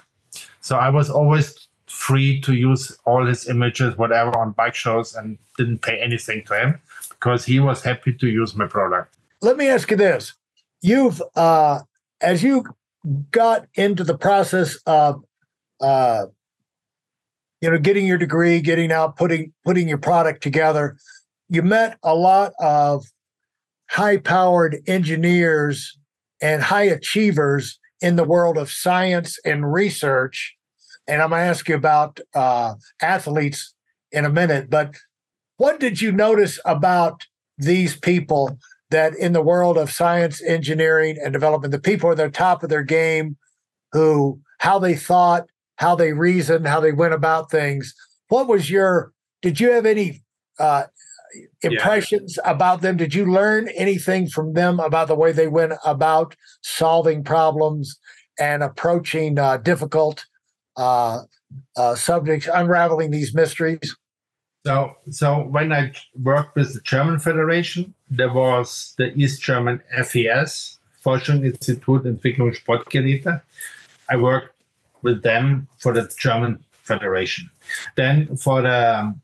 So 0.59 0.75
I 0.75 0.89
was 0.89 1.09
always 1.09 1.67
free 1.85 2.41
to 2.41 2.53
use 2.53 2.97
all 3.05 3.25
his 3.25 3.47
images, 3.47 3.97
whatever, 3.97 4.37
on 4.37 4.51
bike 4.51 4.75
shows 4.75 5.15
and 5.15 5.37
didn't 5.57 5.81
pay 5.81 5.99
anything 5.99 6.43
to 6.47 6.59
him 6.59 6.81
because 7.11 7.45
he 7.45 7.61
was 7.61 7.81
happy 7.81 8.13
to 8.13 8.27
use 8.27 8.55
my 8.55 8.67
product. 8.67 9.15
Let 9.41 9.55
me 9.55 9.69
ask 9.69 9.89
you 9.89 9.97
this. 9.97 10.33
You've, 10.81 11.21
uh, 11.35 11.79
as 12.19 12.43
you 12.43 12.65
got 13.31 13.67
into 13.75 14.03
the 14.03 14.17
process 14.17 14.77
of, 14.85 15.23
uh, 15.79 16.25
you 17.61 17.69
know, 17.69 17.77
getting 17.77 18.05
your 18.05 18.17
degree, 18.17 18.61
getting 18.61 18.91
out, 18.91 19.15
putting 19.15 19.53
putting 19.65 19.87
your 19.87 19.97
product 19.97 20.43
together, 20.43 20.97
you 21.49 21.61
met 21.61 21.97
a 22.03 22.15
lot 22.15 22.53
of 22.59 23.05
high-powered 23.89 24.77
engineers 24.87 25.97
and 26.41 26.61
high 26.61 26.83
achievers 26.83 27.79
in 28.01 28.15
the 28.15 28.23
world 28.23 28.57
of 28.57 28.69
science 28.69 29.39
and 29.45 29.71
research 29.71 30.57
and 31.07 31.21
I'm 31.21 31.29
going 31.29 31.41
to 31.41 31.45
ask 31.45 31.67
you 31.69 31.75
about 31.75 32.19
uh, 32.35 32.75
athletes 33.01 33.73
in 34.11 34.25
a 34.25 34.29
minute. 34.29 34.69
But 34.69 34.95
what 35.57 35.79
did 35.79 36.01
you 36.01 36.11
notice 36.11 36.59
about 36.65 37.25
these 37.57 37.95
people 37.95 38.59
that 38.91 39.15
in 39.15 39.33
the 39.33 39.41
world 39.41 39.77
of 39.77 39.91
science, 39.91 40.41
engineering, 40.43 41.17
and 41.23 41.33
development, 41.33 41.71
the 41.71 41.79
people 41.79 42.11
at 42.11 42.17
the 42.17 42.29
top 42.29 42.63
of 42.63 42.69
their 42.69 42.83
game, 42.83 43.37
who 43.93 44.39
how 44.59 44.79
they 44.79 44.95
thought, 44.95 45.47
how 45.77 45.95
they 45.95 46.13
reasoned, 46.13 46.67
how 46.67 46.79
they 46.79 46.91
went 46.91 47.13
about 47.13 47.49
things? 47.49 47.93
What 48.27 48.47
was 48.47 48.69
your? 48.69 49.13
Did 49.41 49.59
you 49.59 49.71
have 49.71 49.85
any 49.85 50.23
uh, 50.59 50.85
impressions 51.61 52.37
yeah. 52.43 52.51
about 52.51 52.81
them? 52.81 52.97
Did 52.97 53.13
you 53.13 53.25
learn 53.25 53.69
anything 53.69 54.27
from 54.27 54.53
them 54.53 54.79
about 54.79 55.07
the 55.07 55.15
way 55.15 55.31
they 55.31 55.47
went 55.47 55.73
about 55.85 56.35
solving 56.61 57.23
problems 57.23 57.97
and 58.39 58.63
approaching 58.63 59.39
uh, 59.39 59.57
difficult 59.57 60.25
uh, 60.75 61.21
uh, 61.75 61.95
subjects, 61.95 62.47
unraveling 62.53 63.11
these 63.11 63.33
mysteries? 63.33 63.95
So, 64.65 64.95
so 65.09 65.43
when 65.43 65.71
I 65.71 65.93
worked 66.21 66.55
with 66.55 66.73
the 66.73 66.81
German 66.81 67.19
Federation, 67.19 67.93
there 68.09 68.33
was 68.33 68.93
the 68.97 69.13
East 69.15 69.41
German 69.41 69.81
FES, 70.03 70.79
Forschungsinstitut 71.05 72.03
Entwicklung 72.03 72.53
Sportgeräte. 72.53 73.41
I 74.09 74.17
worked 74.17 74.56
with 75.01 75.23
them 75.23 75.67
for 75.77 75.93
the 75.93 76.11
German 76.19 76.63
Federation. 76.83 77.49
Then 77.95 78.35
for 78.37 78.61
the 78.61 79.15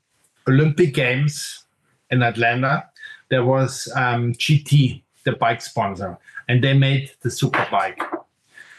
Olympic 0.48 0.94
Games 0.94 1.64
in 2.12 2.22
Atlanta, 2.22 2.90
there 3.30 3.46
was 3.46 3.92
um, 3.96 4.34
GT, 4.34 5.02
the 5.24 5.34
bike 5.34 5.62
sponsor, 5.62 6.18
and 6.48 6.64
they 6.64 6.74
made 6.74 7.12
the 7.22 7.32
super 7.32 7.66
bike. 7.72 8.02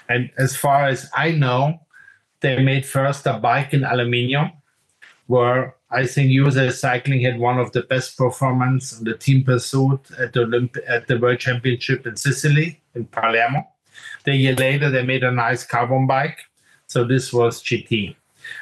And 0.09 0.31
as 0.37 0.55
far 0.55 0.87
as 0.87 1.11
I 1.17 1.31
know, 1.31 1.81
they 2.41 2.63
made 2.63 2.85
first 2.85 3.27
a 3.27 3.39
bike 3.39 3.73
in 3.73 3.85
aluminium, 3.85 4.53
where 5.27 5.75
I 5.91 6.07
think 6.07 6.31
USA 6.31 6.71
Cycling 6.71 7.23
had 7.23 7.39
one 7.39 7.59
of 7.59 7.73
the 7.73 7.83
best 7.83 8.19
performance 8.19 8.99
on 8.99 9.05
the 9.05 9.17
team 9.17 9.45
pursuit 9.45 10.01
at 10.19 10.33
the 10.33 10.41
Olymp- 10.41 10.85
at 10.87 11.07
the 11.07 11.19
World 11.19 11.39
Championship 11.39 12.07
in 12.07 12.17
Sicily 12.17 12.81
in 12.95 13.07
Palermo. 13.07 13.67
The 14.25 14.35
year 14.35 14.55
later, 14.55 14.91
they 14.91 15.05
made 15.05 15.25
a 15.25 15.31
nice 15.31 15.65
carbon 15.65 16.07
bike. 16.07 16.39
So 16.95 17.03
this 17.03 17.33
was 17.33 17.61
GT. 17.61 18.15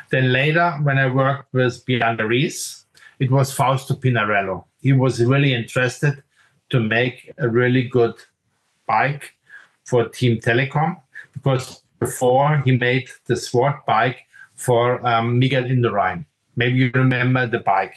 Then 0.08 0.32
later, 0.32 0.70
when 0.84 0.96
I 0.96 1.12
worked 1.12 1.52
with 1.52 1.84
Bjarne 1.84 2.16
Riis, 2.16 2.84
it 3.18 3.30
was 3.30 3.52
Fausto 3.52 3.92
Pinarello. 3.94 4.64
He 4.80 4.94
was 4.94 5.22
really 5.22 5.52
interested 5.52 6.22
to 6.70 6.80
make 6.80 7.30
a 7.36 7.46
really 7.46 7.82
good 7.82 8.14
bike 8.86 9.34
for 9.84 10.08
Team 10.08 10.38
Telekom 10.40 10.96
because 11.34 11.82
before 12.00 12.62
he 12.64 12.78
made 12.78 13.06
the 13.26 13.36
Sword 13.36 13.74
bike 13.86 14.20
for 14.54 15.06
um, 15.06 15.38
Miguel 15.38 15.64
Indurain. 15.64 16.24
Maybe 16.56 16.78
you 16.78 16.90
remember 16.94 17.46
the 17.46 17.58
bike. 17.58 17.96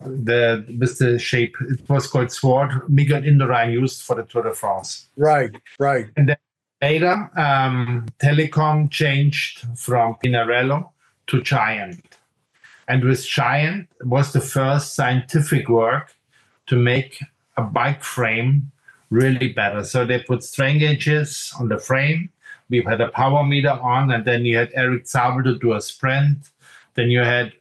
The 0.00 0.64
with 0.80 0.96
the 0.96 1.18
shape 1.18 1.54
it 1.60 1.86
was 1.90 2.06
called 2.06 2.32
Sword. 2.32 2.88
Miguel 2.88 3.20
Indurain 3.20 3.70
used 3.70 4.00
for 4.00 4.16
the 4.16 4.22
Tour 4.22 4.44
de 4.44 4.54
France. 4.54 5.10
Right, 5.14 5.54
right. 5.78 6.06
And 6.16 6.30
then 6.30 6.36
later, 6.82 7.30
um, 7.36 8.06
Telekom 8.18 8.90
changed 8.90 9.64
from 9.78 10.16
Pinarello 10.22 10.90
to 11.28 11.40
Giant, 11.40 12.18
and 12.88 13.04
with 13.04 13.26
Giant 13.26 13.88
was 14.04 14.32
the 14.32 14.40
first 14.40 14.94
scientific 14.94 15.68
work 15.68 16.14
to 16.66 16.76
make 16.76 17.22
a 17.56 17.62
bike 17.62 18.02
frame 18.02 18.72
really 19.10 19.48
better. 19.52 19.84
So 19.84 20.04
they 20.04 20.18
put 20.20 20.42
strain 20.42 20.78
gauges 20.78 21.52
on 21.58 21.68
the 21.68 21.78
frame. 21.78 22.30
We 22.68 22.82
had 22.82 23.00
a 23.00 23.08
power 23.08 23.44
meter 23.44 23.70
on, 23.70 24.10
and 24.10 24.24
then 24.24 24.44
you 24.44 24.56
had 24.56 24.70
Erik 24.74 25.06
Zabel 25.06 25.44
to 25.44 25.58
do 25.58 25.74
a 25.74 25.80
sprint. 25.80 26.38
Then 26.94 27.10
you 27.10 27.20
had 27.20 27.52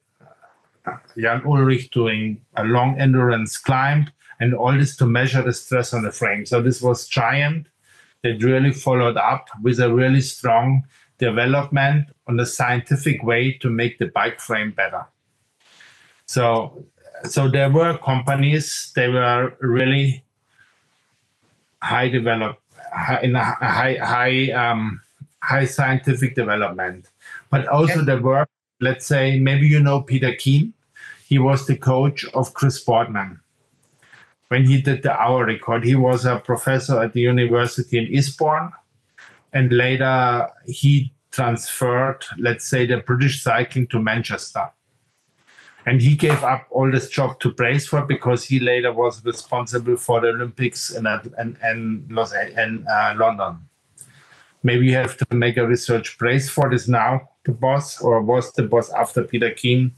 uh, 0.86 0.98
Jan 1.18 1.42
Ullrich 1.42 1.92
doing 1.92 2.42
a 2.56 2.64
long 2.64 3.00
endurance 3.00 3.58
climb, 3.58 4.10
and 4.40 4.56
all 4.56 4.74
this 4.74 4.96
to 4.98 5.06
measure 5.06 5.44
the 5.44 5.54
stress 5.54 5.94
on 5.94 6.04
the 6.04 6.12
frame. 6.12 6.46
So 6.46 6.62
this 6.62 6.82
was 6.82 7.08
giant. 7.08 7.68
That 8.24 8.44
really 8.44 8.72
followed 8.72 9.18
up 9.18 9.50
with 9.64 9.80
a 9.80 9.92
really 9.92 10.22
strong 10.22 10.84
development 11.18 12.10
on 12.28 12.38
the 12.38 12.46
scientific 12.46 13.24
way 13.24 13.54
to 13.62 13.70
make 13.70 13.98
the 13.98 14.08
bike 14.08 14.40
frame 14.40 14.72
better. 14.72 15.06
So, 16.26 16.86
so 17.24 17.50
there 17.50 17.70
were 17.70 17.98
companies. 17.98 18.92
They 18.96 19.08
were 19.08 19.54
really 19.60 20.24
high 21.82 22.10
develop 22.10 22.60
in 23.22 23.36
a 23.36 23.44
high 23.44 23.98
high 24.02 24.52
um, 24.52 25.02
high 25.42 25.66
scientific 25.66 26.36
development, 26.36 27.08
but 27.50 27.68
also 27.68 28.02
okay. 28.02 28.06
the 28.06 28.22
work. 28.22 28.50
Let's 28.80 29.06
say 29.06 29.40
maybe 29.40 29.68
you 29.68 29.80
know 29.80 30.02
Peter 30.02 30.34
Keen. 30.36 30.74
He 31.28 31.40
was 31.40 31.66
the 31.66 31.78
coach 31.78 32.26
of 32.34 32.54
Chris 32.54 32.84
Boardman 32.84 33.40
when 34.52 34.66
he 34.66 34.82
did 34.82 35.02
the 35.02 35.18
hour 35.18 35.46
record. 35.46 35.86
He 35.86 35.96
was 35.96 36.26
a 36.26 36.36
professor 36.38 37.02
at 37.02 37.14
the 37.14 37.22
university 37.22 37.98
in 37.98 38.06
Eastbourne, 38.08 38.74
and 39.54 39.72
later 39.72 40.50
he 40.68 41.14
transferred, 41.32 42.26
let's 42.38 42.68
say, 42.68 42.86
the 42.86 42.98
British 42.98 43.42
cycling 43.42 43.88
to 43.88 44.00
Manchester 44.00 44.70
and 45.86 46.02
he 46.02 46.16
gave 46.16 46.44
up 46.44 46.68
all 46.70 46.92
this 46.92 47.10
job 47.10 47.40
to 47.40 47.52
Brailsford 47.52 48.08
because 48.08 48.44
he 48.44 48.60
later 48.60 48.94
was 48.94 49.24
responsible 49.26 49.98
for 49.98 50.22
the 50.22 50.28
Olympics 50.28 50.92
in 50.92 51.08
and 51.08 51.58
and 51.62 52.06
Los 52.12 52.34
and 52.34 52.86
uh, 52.88 53.14
London. 53.18 53.58
Maybe 54.64 54.88
you 54.88 54.96
have 54.96 55.18
to 55.18 55.26
make 55.32 55.58
a 55.58 55.66
research. 55.66 56.18
Brailsford 56.20 56.74
is 56.74 56.88
now 56.88 57.30
the 57.46 57.52
boss, 57.52 58.00
or 58.00 58.22
was 58.22 58.54
the 58.54 58.64
boss 58.64 58.92
after 58.92 59.24
Peter 59.24 59.50
Keen 59.50 59.96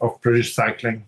of 0.00 0.20
British 0.20 0.54
cycling. 0.54 1.06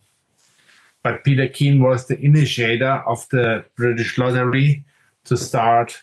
But 1.04 1.22
Peter 1.22 1.46
Keen 1.46 1.80
was 1.80 2.06
the 2.06 2.18
initiator 2.18 3.02
of 3.06 3.28
the 3.28 3.64
British 3.76 4.18
Lottery 4.18 4.84
to 5.26 5.36
start 5.36 6.02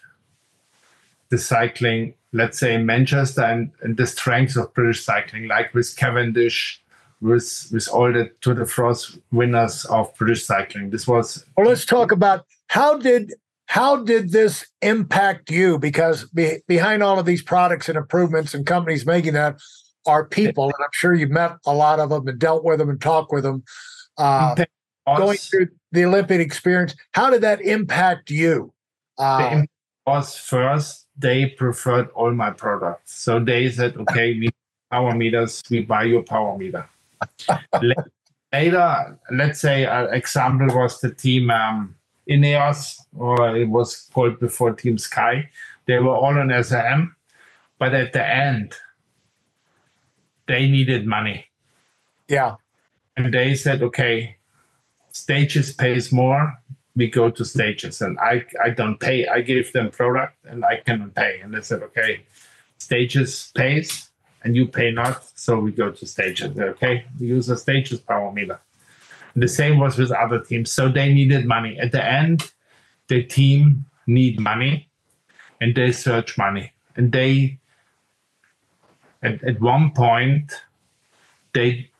the 1.29 1.39
cycling, 1.39 2.13
let's 2.31 2.60
say 2.60 2.75
in 2.75 2.86
Manchester, 2.86 3.41
and, 3.41 3.72
and 3.81 3.98
the 3.98 4.05
strengths 4.05 4.55
of 4.55 4.74
British 4.75 5.03
cycling, 5.03 5.48
like 5.48 5.74
with 5.74 5.98
Cavendish 5.98 6.81
with 7.20 7.67
with 7.72 7.88
all 7.89 8.13
the 8.13 8.31
Tour 8.41 8.55
de 8.55 8.65
France 8.65 9.17
winners 9.31 9.86
of 9.86 10.13
British 10.15 10.46
cycling. 10.46 10.91
This 10.91 11.08
was. 11.08 11.46
Well, 11.58 11.67
let's 11.67 11.86
talk 11.86 12.12
about 12.12 12.46
how 12.67 12.98
did 12.98 13.34
how 13.65 14.03
did 14.03 14.31
this 14.31 14.67
impact 14.81 15.50
you? 15.50 15.79
Because 15.79 16.25
be, 16.25 16.60
behind 16.67 17.01
all 17.01 17.17
of 17.17 17.25
these 17.25 17.41
products 17.41 17.89
and 17.89 17.98
improvements 17.98 18.53
and 18.53 18.67
companies 18.67 19.05
making 19.05 19.34
that 19.34 19.60
are 20.05 20.25
people, 20.25 20.65
and 20.65 20.74
I'm 20.79 20.89
sure 20.93 21.13
you've 21.13 21.31
met 21.31 21.53
a 21.65 21.74
lot 21.74 22.00
of 22.00 22.10
them 22.10 22.27
and 22.27 22.38
dealt 22.38 22.63
with 22.63 22.79
them 22.79 22.89
and 22.89 23.01
talked 23.01 23.31
with 23.31 23.43
them. 23.43 23.63
Uh, 24.17 24.55
going 25.05 25.38
through 25.38 25.70
the 25.91 26.05
Olympic 26.05 26.39
experience, 26.39 26.96
how 27.13 27.29
did 27.29 27.41
that 27.41 27.62
impact 27.62 28.29
you? 28.29 28.74
Uh, 29.17 29.63
was 30.08 30.36
first 30.36 31.08
they 31.17 31.46
preferred 31.46 32.10
all 32.12 32.31
my 32.31 32.50
products, 32.50 33.22
so 33.22 33.39
they 33.39 33.70
said, 33.70 33.96
"Okay, 33.98 34.34
we 34.39 34.50
power 34.89 35.13
meters, 35.13 35.62
we 35.70 35.81
buy 35.81 36.03
your 36.03 36.24
power 36.24 36.58
meter." 36.58 36.89
Later, 38.53 39.17
let's 39.31 39.62
say 39.62 39.86
an 39.86 40.13
example 40.13 40.75
was 40.75 41.00
the 41.00 41.13
team 41.13 41.50
um, 41.51 41.96
Ineos, 42.29 43.00
or 43.17 43.55
it 43.55 43.70
was 43.70 44.10
called 44.13 44.39
before 44.39 44.74
Team 44.74 44.98
Sky. 44.98 45.50
They 45.86 46.00
were 46.00 46.15
all 46.15 46.38
on 46.38 46.50
SRM, 46.50 47.13
but 47.79 47.93
at 47.93 48.13
the 48.13 48.25
end, 48.25 48.75
they 50.48 50.67
needed 50.67 51.08
money. 51.08 51.46
Yeah. 52.27 52.55
And 53.17 53.34
they 53.34 53.55
said, 53.55 53.81
okay, 53.84 54.38
stages 55.12 55.74
pays 55.74 56.12
more. 56.12 56.58
We 56.96 57.10
go 57.10 57.30
to 57.30 57.46
stages. 57.46 58.01
And 58.01 58.20
I, 58.20 58.46
I 58.63 58.70
don't 58.70 59.00
pay. 59.00 59.27
I 59.27 59.41
give 59.41 59.72
them 59.74 59.89
product 59.89 60.38
and 60.46 60.65
I 60.65 60.82
cannot 60.86 61.15
pay. 61.15 61.39
And 61.41 61.53
they 61.53 61.62
said, 61.62 61.82
okay, 61.84 62.22
stages 62.77 63.51
pays 63.56 64.10
and 64.44 64.56
you 64.56 64.68
pay 64.68 64.91
not. 64.91 65.24
So 65.36 65.60
we 65.60 65.72
go 65.72 65.91
to 65.91 66.06
stages. 66.06 66.58
Okay, 66.58 67.06
we 67.20 67.27
use 67.27 67.50
a 67.50 67.58
stages 67.58 68.00
power 68.00 68.32
meter. 68.32 68.60
The 69.36 69.48
same 69.48 69.80
was 69.80 69.98
with 69.98 70.12
other 70.12 70.39
teams. 70.39 70.72
So 70.72 70.89
they 70.89 71.13
needed 71.13 71.46
money. 71.46 71.80
At 71.80 71.91
the 71.91 72.03
end, 72.03 72.51
the 73.08 73.24
team 73.24 73.86
need 74.08 74.39
money 74.39 74.89
and 75.62 75.74
they 75.75 75.91
search 75.91 76.38
money. 76.38 76.74
And 76.96 77.12
they, 77.12 77.60
at, 79.24 79.41
at 79.44 79.62
one 79.62 79.91
point, 79.91 80.51
they 81.53 81.90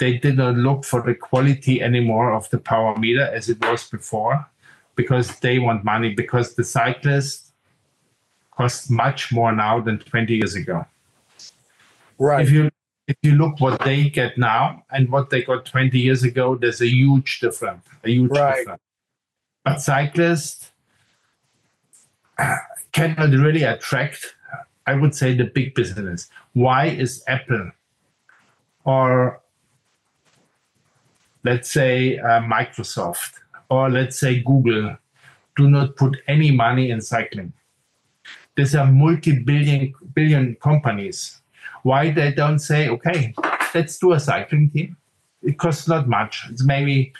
they 0.00 0.16
did 0.16 0.38
not 0.38 0.56
look 0.56 0.84
for 0.84 1.02
the 1.02 1.14
quality 1.14 1.80
anymore 1.82 2.32
of 2.32 2.48
the 2.50 2.58
power 2.58 2.98
meter 2.98 3.26
as 3.26 3.48
it 3.50 3.60
was 3.64 3.88
before 3.88 4.46
because 4.96 5.38
they 5.40 5.58
want 5.58 5.84
money 5.84 6.14
because 6.14 6.54
the 6.54 6.64
cyclist 6.64 7.52
costs 8.50 8.90
much 8.90 9.30
more 9.30 9.52
now 9.52 9.78
than 9.78 9.98
20 9.98 10.34
years 10.34 10.54
ago. 10.54 10.86
Right. 12.18 12.44
If 12.44 12.50
you 12.50 12.70
if 13.08 13.16
you 13.22 13.32
look 13.32 13.60
what 13.60 13.80
they 13.84 14.08
get 14.08 14.38
now 14.38 14.84
and 14.90 15.10
what 15.10 15.30
they 15.30 15.42
got 15.42 15.66
20 15.66 15.98
years 15.98 16.22
ago, 16.22 16.54
there's 16.54 16.80
a 16.80 16.86
huge 16.86 17.40
difference. 17.40 17.84
A 18.04 18.10
huge 18.10 18.30
right. 18.30 18.56
difference. 18.56 18.82
But 19.64 19.80
cyclists 19.80 20.70
uh, 22.38 22.56
cannot 22.92 23.30
really 23.30 23.64
attract, 23.64 24.34
I 24.86 24.94
would 24.94 25.14
say, 25.14 25.34
the 25.34 25.44
big 25.44 25.74
business. 25.74 26.28
Why 26.52 26.86
is 26.86 27.24
Apple 27.26 27.72
or 28.84 29.40
let's 31.44 31.70
say 31.70 32.18
uh, 32.18 32.40
Microsoft 32.40 33.32
or 33.68 33.90
let's 33.90 34.18
say 34.18 34.40
Google 34.40 34.96
do 35.56 35.68
not 35.68 35.96
put 35.96 36.16
any 36.28 36.50
money 36.50 36.90
in 36.90 37.00
cycling? 37.00 37.52
These 38.56 38.74
are 38.74 38.86
multi-billion 38.86 39.94
billion 40.14 40.56
companies 40.56 41.40
why 41.82 42.10
they 42.10 42.32
don't 42.32 42.58
say, 42.58 42.88
okay, 42.88 43.34
let's 43.74 43.98
do 43.98 44.12
a 44.12 44.20
cycling 44.20 44.70
team. 44.70 44.96
It 45.42 45.58
costs 45.58 45.88
not 45.88 46.08
much. 46.08 46.46
It's 46.50 46.64
maybe 46.64 47.12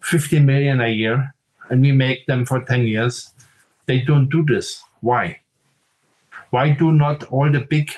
50 0.00 0.40
million 0.40 0.80
a 0.80 0.88
year, 0.88 1.34
and 1.70 1.80
we 1.80 1.92
make 1.92 2.26
them 2.26 2.44
for 2.44 2.62
10 2.62 2.86
years. 2.86 3.32
They 3.86 4.00
don't 4.00 4.28
do 4.28 4.44
this. 4.44 4.82
Why? 5.00 5.40
Why 6.50 6.70
do 6.70 6.90
not 6.92 7.24
all 7.24 7.50
the 7.50 7.60
big 7.60 7.92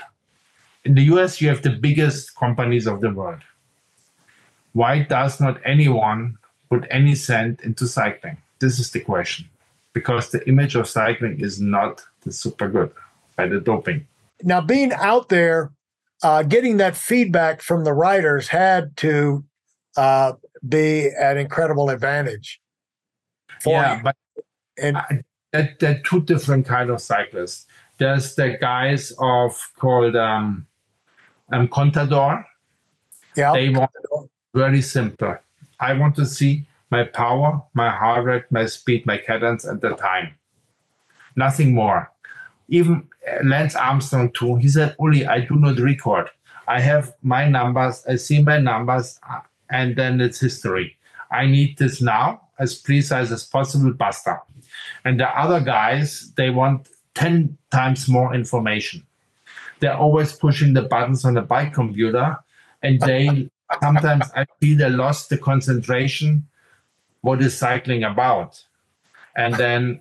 in 0.85 0.95
the 0.95 1.03
US 1.15 1.41
you 1.41 1.49
have 1.49 1.63
the 1.63 1.71
biggest 1.71 2.35
companies 2.37 2.87
of 2.87 3.01
the 3.01 3.11
world. 3.11 3.41
Why 4.73 5.03
does 5.03 5.41
not 5.41 5.61
anyone 5.65 6.39
put 6.71 6.87
any 6.91 7.15
cent 7.15 7.61
into 7.63 7.87
cycling? 7.87 8.39
This 8.59 8.79
is 8.79 8.91
the 8.91 9.01
question. 9.01 9.49
Because 9.93 10.31
the 10.31 10.47
image 10.49 10.75
of 10.77 10.87
cycling 10.89 11.41
is 11.41 11.61
not 11.61 12.03
the 12.23 12.33
super 12.33 12.69
good 12.69 12.93
by 13.37 13.47
the 13.49 13.61
doping. 13.61 14.07
Now, 14.43 14.61
being 14.61 14.93
out 14.93 15.29
there 15.29 15.73
uh, 16.23 16.43
getting 16.43 16.79
that 16.79 16.97
feedback 16.97 17.63
from 17.63 17.85
the 17.85 17.93
riders 17.93 18.49
had 18.49 18.97
to 18.99 19.45
uh, 19.97 20.33
be 20.69 21.11
an 21.19 21.39
incredible 21.39 21.91
advantage. 21.91 22.61
yeah, 23.67 23.97
you. 23.97 24.03
but 24.03 24.17
and 24.81 24.97
that, 25.53 25.79
that 25.81 26.05
two 26.05 26.21
different 26.23 26.67
kind 26.67 26.91
of 26.91 27.01
cyclists. 27.01 27.67
There's 27.99 28.35
the 28.35 28.57
guys 28.61 29.13
of 29.19 29.61
called 29.77 30.15
um, 30.15 30.67
um 31.53 31.69
Contador. 31.69 32.45
Yeah, 33.37 33.53
they 33.53 33.69
want 33.71 33.91
very 34.65 34.83
simple. 34.83 35.37
I 35.81 35.95
want 35.95 36.15
to 36.17 36.27
see 36.27 36.67
my 36.91 37.05
power, 37.05 37.63
my 37.75 37.91
heart 37.91 38.25
rate, 38.25 38.45
my 38.51 38.67
speed, 38.67 39.07
my 39.07 39.19
cadence 39.19 39.65
at 39.65 39.81
the 39.81 39.91
time. 39.97 40.35
Nothing 41.37 41.75
more 41.75 42.11
even 42.69 43.09
uh, 43.27 43.45
Lance 43.45 43.75
Armstrong 43.75 44.31
too. 44.33 44.57
He 44.57 44.69
said, 44.69 44.95
Uli, 45.01 45.27
I 45.27 45.41
do 45.41 45.57
not 45.57 45.79
record. 45.79 46.29
I 46.67 46.81
have 46.81 47.15
my 47.23 47.49
numbers, 47.49 48.05
I 48.07 48.17
see 48.17 48.43
my 48.43 48.59
numbers, 48.59 49.19
uh, 49.29 49.41
and 49.71 49.97
then 49.97 50.21
it's 50.21 50.41
history. 50.41 50.97
I 51.31 51.47
need 51.47 51.79
this 51.79 52.01
now 52.01 52.43
as 52.59 52.75
precise 52.75 53.31
as 53.31 53.45
possible, 53.45 53.93
basta. 53.93 54.41
And 55.05 55.19
the 55.19 55.29
other 55.29 55.61
guys, 55.61 56.33
they 56.37 56.51
want 56.51 56.89
10 57.15 57.57
times 57.71 58.09
more 58.09 58.35
information. 58.35 59.03
They're 59.81 59.97
always 59.97 60.33
pushing 60.33 60.75
the 60.75 60.83
buttons 60.83 61.25
on 61.25 61.35
the 61.35 61.43
bike 61.43 61.73
computer, 61.73 62.37
and 62.83 63.01
they 63.01 63.49
sometimes 63.83 64.27
I 64.35 64.47
feel 64.61 64.79
they 64.79 64.91
lost 64.91 65.31
the 65.31 65.39
concentration. 65.39 66.47
What 67.21 67.43
is 67.43 67.57
cycling 67.57 68.05
about? 68.05 68.63
And 69.37 69.55
then 69.55 70.01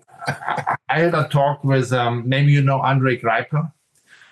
I 0.89 0.99
had 0.99 1.13
a 1.13 1.27
talk 1.27 1.63
with 1.63 1.93
um, 1.93 2.27
maybe 2.27 2.51
you 2.51 2.61
know 2.61 2.81
Andre 2.81 3.17
Greipel. 3.17 3.71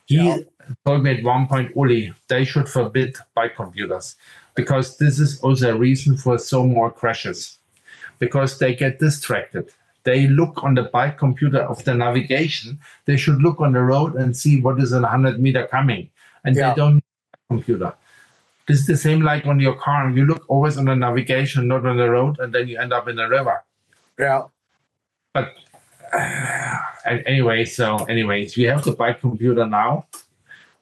He 0.05 0.17
yeah. 0.17 0.37
told 0.85 1.03
me 1.03 1.17
at 1.17 1.23
one 1.23 1.47
point, 1.47 1.75
Uli, 1.75 2.13
they 2.27 2.45
should 2.45 2.69
forbid 2.69 3.17
bike 3.33 3.55
computers 3.55 4.15
because 4.55 4.97
this 4.97 5.19
is 5.19 5.39
also 5.41 5.71
a 5.71 5.77
reason 5.77 6.17
for 6.17 6.37
so 6.37 6.65
more 6.65 6.91
crashes 6.91 7.59
because 8.19 8.57
they 8.59 8.75
get 8.75 8.99
distracted. 8.99 9.71
They 10.03 10.27
look 10.27 10.63
on 10.63 10.75
the 10.75 10.83
bike 10.83 11.17
computer 11.17 11.63
of 11.63 11.83
the 11.83 11.95
navigation. 11.95 12.79
They 13.05 13.17
should 13.17 13.41
look 13.41 13.59
on 13.59 13.73
the 13.73 13.81
road 13.81 14.15
and 14.15 14.37
see 14.37 14.61
what 14.61 14.79
is 14.79 14.93
a 14.93 15.01
100 15.01 15.39
meter 15.39 15.67
coming, 15.67 16.09
and 16.43 16.55
yeah. 16.55 16.69
they 16.69 16.75
don't 16.75 17.03
computer. 17.49 17.93
This 18.67 18.79
is 18.79 18.87
the 18.87 18.97
same 18.97 19.21
like 19.21 19.45
on 19.45 19.59
your 19.59 19.75
car. 19.75 20.09
You 20.09 20.25
look 20.25 20.43
always 20.47 20.77
on 20.77 20.85
the 20.85 20.95
navigation, 20.95 21.67
not 21.67 21.85
on 21.85 21.97
the 21.97 22.09
road, 22.09 22.39
and 22.39 22.53
then 22.53 22.67
you 22.67 22.79
end 22.79 22.93
up 22.93 23.07
in 23.07 23.19
a 23.19 23.29
river. 23.29 23.63
Yeah. 24.17 24.43
But 25.33 25.53
anyway, 27.05 27.65
so 27.65 27.97
anyways, 28.05 28.57
we 28.57 28.63
have 28.63 28.83
the 28.83 28.93
bike 28.93 29.21
computer 29.21 29.65
now, 29.65 30.07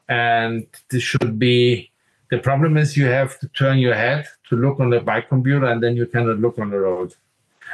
and 0.08 0.66
this 0.90 1.04
should 1.04 1.38
be. 1.38 1.90
The 2.32 2.40
problem 2.40 2.78
is 2.78 2.98
you 2.98 3.06
have 3.06 3.38
to 3.42 3.48
turn 3.50 3.78
your 3.78 3.94
head 3.94 4.26
to 4.50 4.56
look 4.56 4.80
on 4.80 4.90
the 4.90 5.02
bike 5.02 5.30
computer, 5.30 5.66
and 5.66 5.84
then 5.84 5.96
you 5.96 6.06
cannot 6.06 6.40
look 6.40 6.58
on 6.58 6.70
the 6.70 6.80
road. 6.80 7.14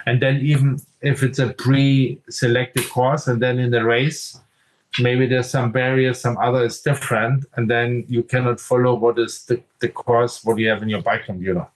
And 0.05 0.21
then 0.21 0.37
even 0.37 0.79
if 1.01 1.23
it's 1.23 1.39
a 1.39 1.53
pre-selected 1.53 2.89
course, 2.89 3.27
and 3.27 3.41
then 3.41 3.59
in 3.59 3.71
the 3.71 3.83
race, 3.83 4.39
maybe 4.97 5.27
there's 5.27 5.49
some 5.49 5.71
barriers, 5.71 6.19
some 6.19 6.37
other 6.37 6.63
is 6.65 6.81
different, 6.81 7.45
and 7.55 7.69
then 7.69 8.05
you 8.07 8.23
cannot 8.23 8.59
follow 8.59 8.95
what 8.95 9.19
is 9.19 9.45
the, 9.45 9.61
the 9.79 9.89
course, 9.89 10.43
what 10.43 10.57
you 10.57 10.69
have 10.69 10.81
in 10.81 10.89
your 10.89 11.01
bike 11.01 11.25
computer. 11.25 11.67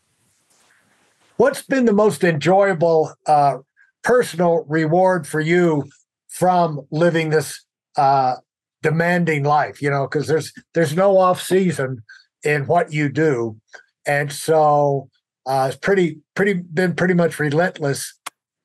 What's 1.38 1.62
been 1.62 1.86
the 1.86 1.94
most 1.94 2.24
enjoyable 2.24 3.14
uh, 3.26 3.58
personal 4.04 4.66
reward 4.68 5.28
for 5.28 5.42
you 5.42 5.90
from 6.30 6.86
living 6.92 7.30
this 7.30 7.64
uh, 7.98 8.36
demanding 8.82 9.44
life? 9.44 9.82
You 9.82 9.90
know 9.90 10.08
because 10.08 10.28
there's 10.28 10.54
there's 10.74 10.96
no 10.96 11.18
off 11.18 11.42
season 11.42 12.04
in 12.44 12.68
what 12.68 12.94
you 12.94 13.10
do. 13.10 13.60
And 14.06 14.32
so 14.32 15.10
uh, 15.46 15.68
it's 15.70 15.78
pretty 15.78 16.20
pretty 16.36 16.54
been 16.54 16.94
pretty 16.94 17.14
much 17.14 17.40
relentless 17.40 18.14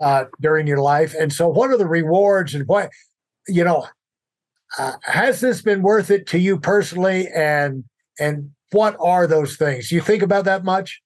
uh, 0.01 0.25
during 0.41 0.67
your 0.67 0.81
life. 0.81 1.15
And 1.19 1.33
so 1.33 1.49
what 1.49 1.71
are 1.71 1.79
the 1.79 1.87
rewards 1.87 2.55
and 2.55 2.67
what 2.67 2.91
you 3.47 3.65
know 3.65 3.87
uh, 4.79 4.93
has 5.03 5.41
this 5.41 5.63
been 5.63 5.83
worth 5.83 6.11
it 6.11 6.27
to 6.27 6.39
you 6.39 6.59
personally 6.59 7.29
and 7.35 7.85
and 8.19 8.51
what 8.73 8.97
are 9.01 9.27
those 9.27 9.57
things 9.57 9.91
you 9.91 10.01
think 10.01 10.23
about 10.23 10.45
that 10.45 10.65
much 10.65 11.01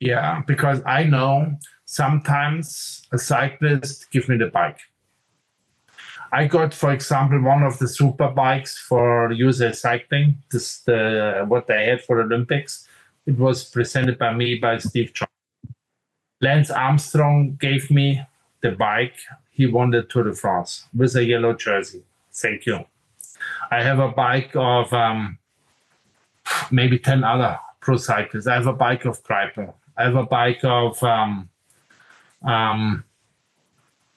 yeah 0.00 0.42
because 0.46 0.82
i 0.84 1.02
know 1.02 1.56
sometimes 1.86 3.06
a 3.12 3.18
cyclist 3.18 4.10
give 4.10 4.28
me 4.28 4.36
the 4.36 4.48
bike. 4.48 4.80
I 6.32 6.46
got, 6.46 6.74
for 6.74 6.92
example, 6.92 7.40
one 7.40 7.62
of 7.62 7.78
the 7.78 7.88
super 7.88 8.28
bikes 8.28 8.76
for 8.76 9.32
USA 9.32 9.72
Cycling. 9.72 10.42
This 10.50 10.80
the 10.80 11.44
what 11.48 11.68
they 11.68 11.86
had 11.86 12.02
for 12.02 12.20
Olympics. 12.20 12.86
It 13.26 13.38
was 13.38 13.64
presented 13.64 14.18
by 14.18 14.34
me 14.34 14.56
by 14.56 14.78
Steve 14.78 15.12
Johnson. 15.14 15.74
Lance 16.40 16.70
Armstrong 16.70 17.56
gave 17.60 17.90
me 17.90 18.22
the 18.60 18.72
bike. 18.72 19.16
He 19.50 19.66
won 19.66 19.90
the 19.90 20.02
Tour 20.02 20.24
de 20.24 20.34
France 20.34 20.86
with 20.94 21.14
a 21.16 21.24
yellow 21.24 21.54
jersey. 21.54 22.02
Thank 22.36 22.66
you. 22.66 22.84
I 23.70 23.82
have 23.82 23.98
a 23.98 24.08
bike 24.08 24.52
of 24.54 24.92
um, 24.92 25.38
maybe 26.70 26.98
10 26.98 27.24
other 27.24 27.58
pro 27.80 27.96
cyclists. 27.96 28.46
I 28.46 28.54
have 28.54 28.66
a 28.66 28.72
bike 28.72 29.04
of 29.04 29.22
Greipel 29.22 29.74
I 29.96 30.04
have 30.04 30.16
a 30.16 30.26
bike 30.26 30.62
of 30.62 31.02
um, 31.02 31.48
um, 32.42 33.04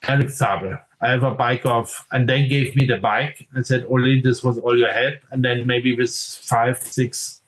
Alex. 0.02 0.42
I 0.42 0.78
have 1.00 1.22
a 1.22 1.30
bike 1.30 1.64
of, 1.64 2.06
and 2.12 2.28
they 2.28 2.46
gave 2.46 2.76
me 2.76 2.84
the 2.84 2.98
bike 2.98 3.48
and 3.54 3.66
said, 3.66 3.86
Oli, 3.88 4.20
this 4.20 4.44
was 4.44 4.58
all 4.58 4.76
you 4.76 4.86
had. 4.86 5.20
And 5.30 5.42
then 5.42 5.66
maybe 5.66 5.96
with 5.96 6.14
five, 6.14 6.82
six 6.82 7.40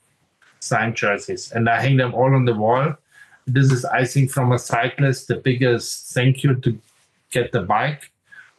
signed 0.59 0.95
jerseys. 0.95 1.51
And 1.51 1.69
I 1.69 1.79
hang 1.79 1.97
them 1.97 2.15
all 2.15 2.33
on 2.33 2.45
the 2.45 2.55
wall. 2.55 2.95
This 3.45 3.71
is, 3.71 3.85
I 3.85 4.05
think, 4.05 4.31
from 4.31 4.51
a 4.51 4.57
cyclist, 4.57 5.27
the 5.27 5.35
biggest 5.35 6.13
thank 6.13 6.43
you 6.43 6.55
to 6.55 6.79
get 7.29 7.51
the 7.51 7.61
bike 7.61 8.09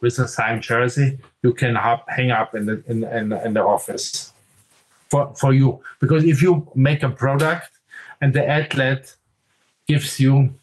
with 0.01 0.19
a 0.19 0.27
signed 0.27 0.61
jersey. 0.61 1.17
You 1.43 1.53
can 1.53 1.75
hang 2.07 2.31
up 2.31 2.55
in 2.55 2.65
the, 2.65 2.83
in, 2.87 3.03
in, 3.03 3.31
in 3.31 3.53
the 3.53 3.63
office 3.63 4.33
for, 5.09 5.33
for 5.35 5.53
you. 5.53 5.81
Because 5.99 6.23
if 6.23 6.41
you 6.41 6.67
make 6.75 7.03
a 7.03 7.09
product 7.09 7.69
and 8.21 8.33
the 8.33 8.47
athlete 8.47 9.15
gives 9.87 10.19
you 10.19 10.53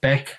back 0.00 0.38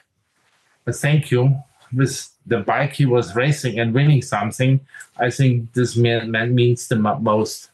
a 0.87 0.93
thank 0.93 1.31
you 1.31 1.55
with 1.93 2.29
the 2.45 2.59
bike 2.59 2.93
he 2.93 3.05
was 3.05 3.35
racing 3.35 3.79
and 3.79 3.93
winning 3.93 4.21
something, 4.21 4.79
I 5.17 5.29
think 5.29 5.73
this 5.73 5.95
man, 5.95 6.31
man 6.31 6.53
means 6.53 6.87
the 6.87 6.95
most. 6.95 7.69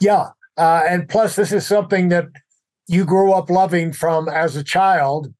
Yeah. 0.00 0.30
Uh, 0.56 0.82
and 0.88 1.08
plus, 1.08 1.36
this 1.36 1.52
is 1.52 1.66
something 1.66 2.08
that 2.10 2.28
you 2.86 3.04
grew 3.04 3.32
up 3.32 3.50
loving 3.50 3.92
from 3.92 4.28
as 4.28 4.56
a 4.56 4.64
child 4.64 5.32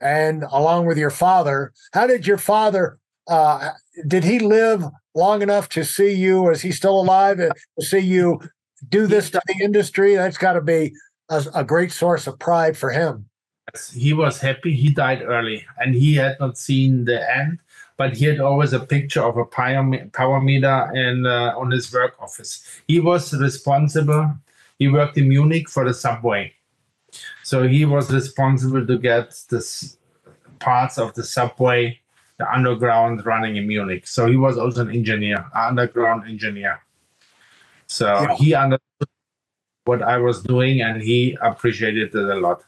and 0.00 0.44
along 0.50 0.86
with 0.86 0.98
your 0.98 1.10
father. 1.10 1.72
How 1.92 2.06
did 2.06 2.26
your 2.26 2.38
father, 2.38 2.98
uh, 3.28 3.70
did 4.06 4.24
he 4.24 4.38
live 4.38 4.84
long 5.14 5.42
enough 5.42 5.68
to 5.70 5.84
see 5.84 6.12
you, 6.12 6.50
is 6.50 6.62
he 6.62 6.72
still 6.72 7.00
alive, 7.00 7.40
uh, 7.40 7.50
to 7.78 7.86
see 7.86 7.98
you 7.98 8.40
do 8.88 9.06
this 9.06 9.30
to 9.30 9.40
the 9.46 9.64
industry? 9.64 10.14
That's 10.14 10.38
got 10.38 10.54
to 10.54 10.60
be 10.60 10.92
a, 11.28 11.44
a 11.54 11.64
great 11.64 11.92
source 11.92 12.26
of 12.26 12.38
pride 12.38 12.76
for 12.76 12.90
him 12.90 13.26
he 13.94 14.12
was 14.12 14.40
happy. 14.40 14.74
He 14.74 14.90
died 14.90 15.22
early, 15.22 15.66
and 15.78 15.94
he 15.94 16.14
had 16.14 16.38
not 16.40 16.58
seen 16.58 17.04
the 17.04 17.18
end. 17.36 17.58
But 17.96 18.16
he 18.16 18.24
had 18.24 18.40
always 18.40 18.72
a 18.72 18.80
picture 18.80 19.22
of 19.22 19.36
a 19.36 19.44
power 19.44 20.40
meter 20.40 20.90
in 20.94 21.26
uh, 21.26 21.54
on 21.56 21.70
his 21.70 21.92
work 21.92 22.16
office. 22.20 22.66
He 22.88 22.98
was 22.98 23.32
responsible. 23.32 24.34
He 24.80 24.88
worked 24.88 25.16
in 25.16 25.28
Munich 25.28 25.68
for 25.68 25.84
the 25.84 25.94
subway, 25.94 26.52
so 27.44 27.68
he 27.68 27.84
was 27.84 28.10
responsible 28.10 28.86
to 28.86 28.98
get 28.98 29.30
the 29.50 29.60
parts 30.60 30.96
of 30.96 31.12
the 31.12 31.22
subway, 31.22 32.00
the 32.38 32.50
underground 32.50 33.26
running 33.26 33.56
in 33.56 33.68
Munich. 33.68 34.06
So 34.06 34.26
he 34.26 34.36
was 34.36 34.56
also 34.56 34.80
an 34.80 34.90
engineer, 34.90 35.44
underground 35.54 36.26
engineer. 36.26 36.80
So 37.86 38.06
yeah. 38.06 38.34
he 38.36 38.54
understood 38.54 39.08
what 39.84 40.02
I 40.02 40.16
was 40.16 40.42
doing, 40.42 40.80
and 40.80 41.02
he 41.02 41.36
appreciated 41.42 42.14
it 42.14 42.28
a 42.30 42.36
lot. 42.40 42.62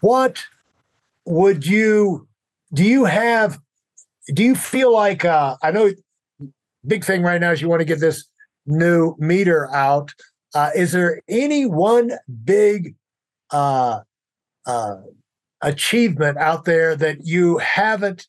What 0.00 0.42
would 1.24 1.64
you 1.64 2.26
do? 2.74 2.82
You 2.82 3.04
have? 3.04 3.60
Do 4.34 4.42
you 4.42 4.56
feel 4.56 4.92
like? 4.92 5.24
Uh, 5.24 5.56
I 5.62 5.70
know 5.70 5.92
big 6.84 7.04
thing 7.04 7.22
right 7.22 7.40
now 7.40 7.52
is 7.52 7.62
you 7.62 7.68
want 7.68 7.80
to 7.80 7.84
get 7.84 8.00
this 8.00 8.24
new 8.66 9.14
meter 9.20 9.72
out. 9.72 10.12
Uh, 10.58 10.70
is 10.74 10.90
there 10.90 11.22
any 11.28 11.66
one 11.66 12.10
big 12.44 12.96
uh, 13.52 14.00
uh, 14.66 14.96
achievement 15.62 16.36
out 16.36 16.64
there 16.64 16.96
that 16.96 17.24
you 17.24 17.58
haven't 17.58 18.26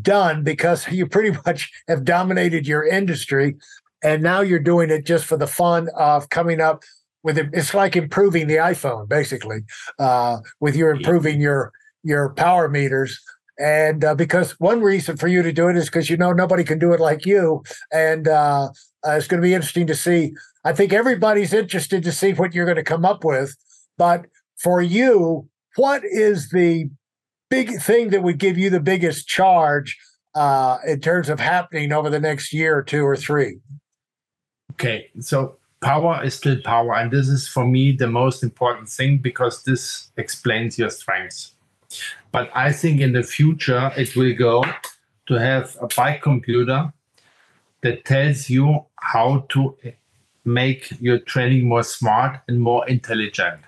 done 0.00 0.42
because 0.42 0.88
you 0.88 1.06
pretty 1.06 1.36
much 1.46 1.70
have 1.88 2.06
dominated 2.06 2.66
your 2.66 2.86
industry 2.86 3.54
and 4.02 4.22
now 4.22 4.40
you're 4.40 4.58
doing 4.72 4.88
it 4.88 5.04
just 5.04 5.26
for 5.26 5.36
the 5.36 5.46
fun 5.46 5.90
of 5.94 6.30
coming 6.30 6.58
up 6.58 6.84
with 7.22 7.36
it, 7.36 7.50
it's 7.52 7.74
like 7.74 7.96
improving 7.96 8.46
the 8.46 8.56
iPhone 8.56 9.06
basically 9.06 9.60
uh, 9.98 10.38
with 10.60 10.74
your 10.74 10.92
improving 10.92 11.38
your 11.38 11.70
your 12.02 12.30
power 12.30 12.66
meters. 12.66 13.20
And 13.58 14.02
uh, 14.02 14.14
because 14.14 14.58
one 14.58 14.80
reason 14.80 15.18
for 15.18 15.28
you 15.28 15.42
to 15.42 15.52
do 15.52 15.68
it 15.68 15.76
is 15.76 15.84
because 15.84 16.08
you 16.08 16.16
know 16.16 16.32
nobody 16.32 16.64
can 16.64 16.78
do 16.78 16.94
it 16.94 17.00
like 17.00 17.26
you. 17.26 17.62
And 17.92 18.26
uh, 18.26 18.70
uh 19.06 19.12
it's 19.12 19.26
going 19.26 19.40
to 19.40 19.46
be 19.46 19.54
interesting 19.54 19.86
to 19.86 19.94
see 19.94 20.32
i 20.64 20.72
think 20.72 20.92
everybody's 20.92 21.52
interested 21.52 22.02
to 22.02 22.12
see 22.12 22.32
what 22.32 22.54
you're 22.54 22.64
going 22.64 22.76
to 22.76 22.82
come 22.82 23.04
up 23.04 23.24
with 23.24 23.56
but 23.98 24.26
for 24.56 24.80
you 24.80 25.48
what 25.76 26.02
is 26.04 26.50
the 26.50 26.88
big 27.50 27.80
thing 27.80 28.10
that 28.10 28.22
would 28.22 28.38
give 28.38 28.56
you 28.56 28.70
the 28.70 28.80
biggest 28.80 29.28
charge 29.28 29.98
uh, 30.34 30.78
in 30.86 30.98
terms 31.00 31.28
of 31.28 31.38
happening 31.38 31.92
over 31.92 32.08
the 32.08 32.20
next 32.20 32.52
year 32.52 32.78
or 32.78 32.82
two 32.82 33.04
or 33.04 33.16
three 33.16 33.58
okay 34.72 35.10
so 35.20 35.56
power 35.82 36.24
is 36.24 36.34
still 36.34 36.56
power. 36.62 36.94
And 36.94 37.10
this 37.10 37.28
is 37.28 37.46
for 37.46 37.66
me 37.66 37.92
the 37.92 38.06
most 38.06 38.42
important 38.42 38.88
thing 38.88 39.18
because 39.18 39.64
this 39.64 40.10
explains 40.16 40.78
your 40.78 40.90
strengths. 40.90 41.54
But 42.30 42.50
I 42.54 42.72
think 42.72 43.00
in 43.00 43.12
the 43.12 43.22
future, 43.22 43.92
it 43.96 44.16
will 44.16 44.34
go 44.34 44.64
to 45.26 45.34
have 45.34 45.76
a 45.80 45.88
bike 45.94 46.22
computer 46.22 46.90
that 47.82 48.04
tells 48.04 48.48
you 48.48 48.84
how 48.96 49.44
to 49.50 49.76
make 50.44 50.92
your 51.00 51.18
training 51.18 51.68
more 51.68 51.82
smart 51.82 52.40
and 52.48 52.60
more 52.60 52.88
intelligent. 52.88 53.60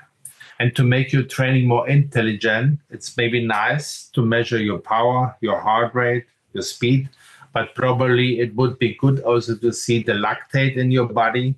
And 0.58 0.74
to 0.76 0.84
make 0.84 1.12
your 1.12 1.24
training 1.24 1.66
more 1.66 1.88
intelligent, 1.88 2.80
it's 2.90 3.16
maybe 3.16 3.44
nice 3.44 4.08
to 4.14 4.24
measure 4.24 4.58
your 4.58 4.78
power, 4.78 5.36
your 5.40 5.60
heart 5.60 5.94
rate, 5.94 6.24
your 6.52 6.62
speed, 6.62 7.08
but 7.52 7.74
probably 7.74 8.40
it 8.40 8.54
would 8.54 8.78
be 8.78 8.94
good 8.94 9.20
also 9.20 9.56
to 9.56 9.72
see 9.72 10.02
the 10.02 10.12
lactate 10.12 10.76
in 10.76 10.90
your 10.90 11.06
body, 11.06 11.56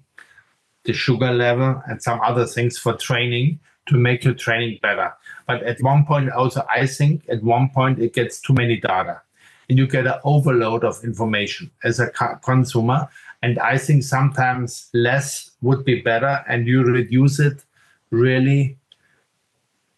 the 0.85 0.93
sugar 0.93 1.31
level, 1.31 1.83
and 1.89 2.03
some 2.03 2.21
other 2.23 2.47
things 2.47 2.79
for 2.79 2.95
training 2.95 3.59
to 3.87 3.97
make 3.97 4.25
your 4.25 4.35
training 4.35 4.79
better. 4.83 5.13
But 5.47 5.63
at 5.63 5.81
one 5.83 6.07
point, 6.07 6.31
also, 6.31 6.65
I 6.69 6.87
think 6.87 7.25
at 7.29 7.43
one 7.43 7.71
point 7.71 7.99
it 7.99 8.15
gets 8.15 8.41
too 8.41 8.55
many 8.55 8.81
data 8.81 9.21
and 9.69 9.79
you 9.79 9.87
get 9.87 10.07
an 10.07 10.21
overload 10.25 10.85
of 10.85 11.03
information 11.05 11.71
as 11.85 12.01
a 12.01 12.11
consumer. 12.43 13.09
And 13.43 13.59
I 13.59 13.79
think 13.79 14.03
sometimes 14.03 14.89
less 14.95 15.51
would 15.63 15.85
be 15.85 16.01
better 16.03 16.45
and 16.49 16.67
you 16.67 16.83
reduce 16.85 17.39
it 17.39 17.65
really 18.11 18.79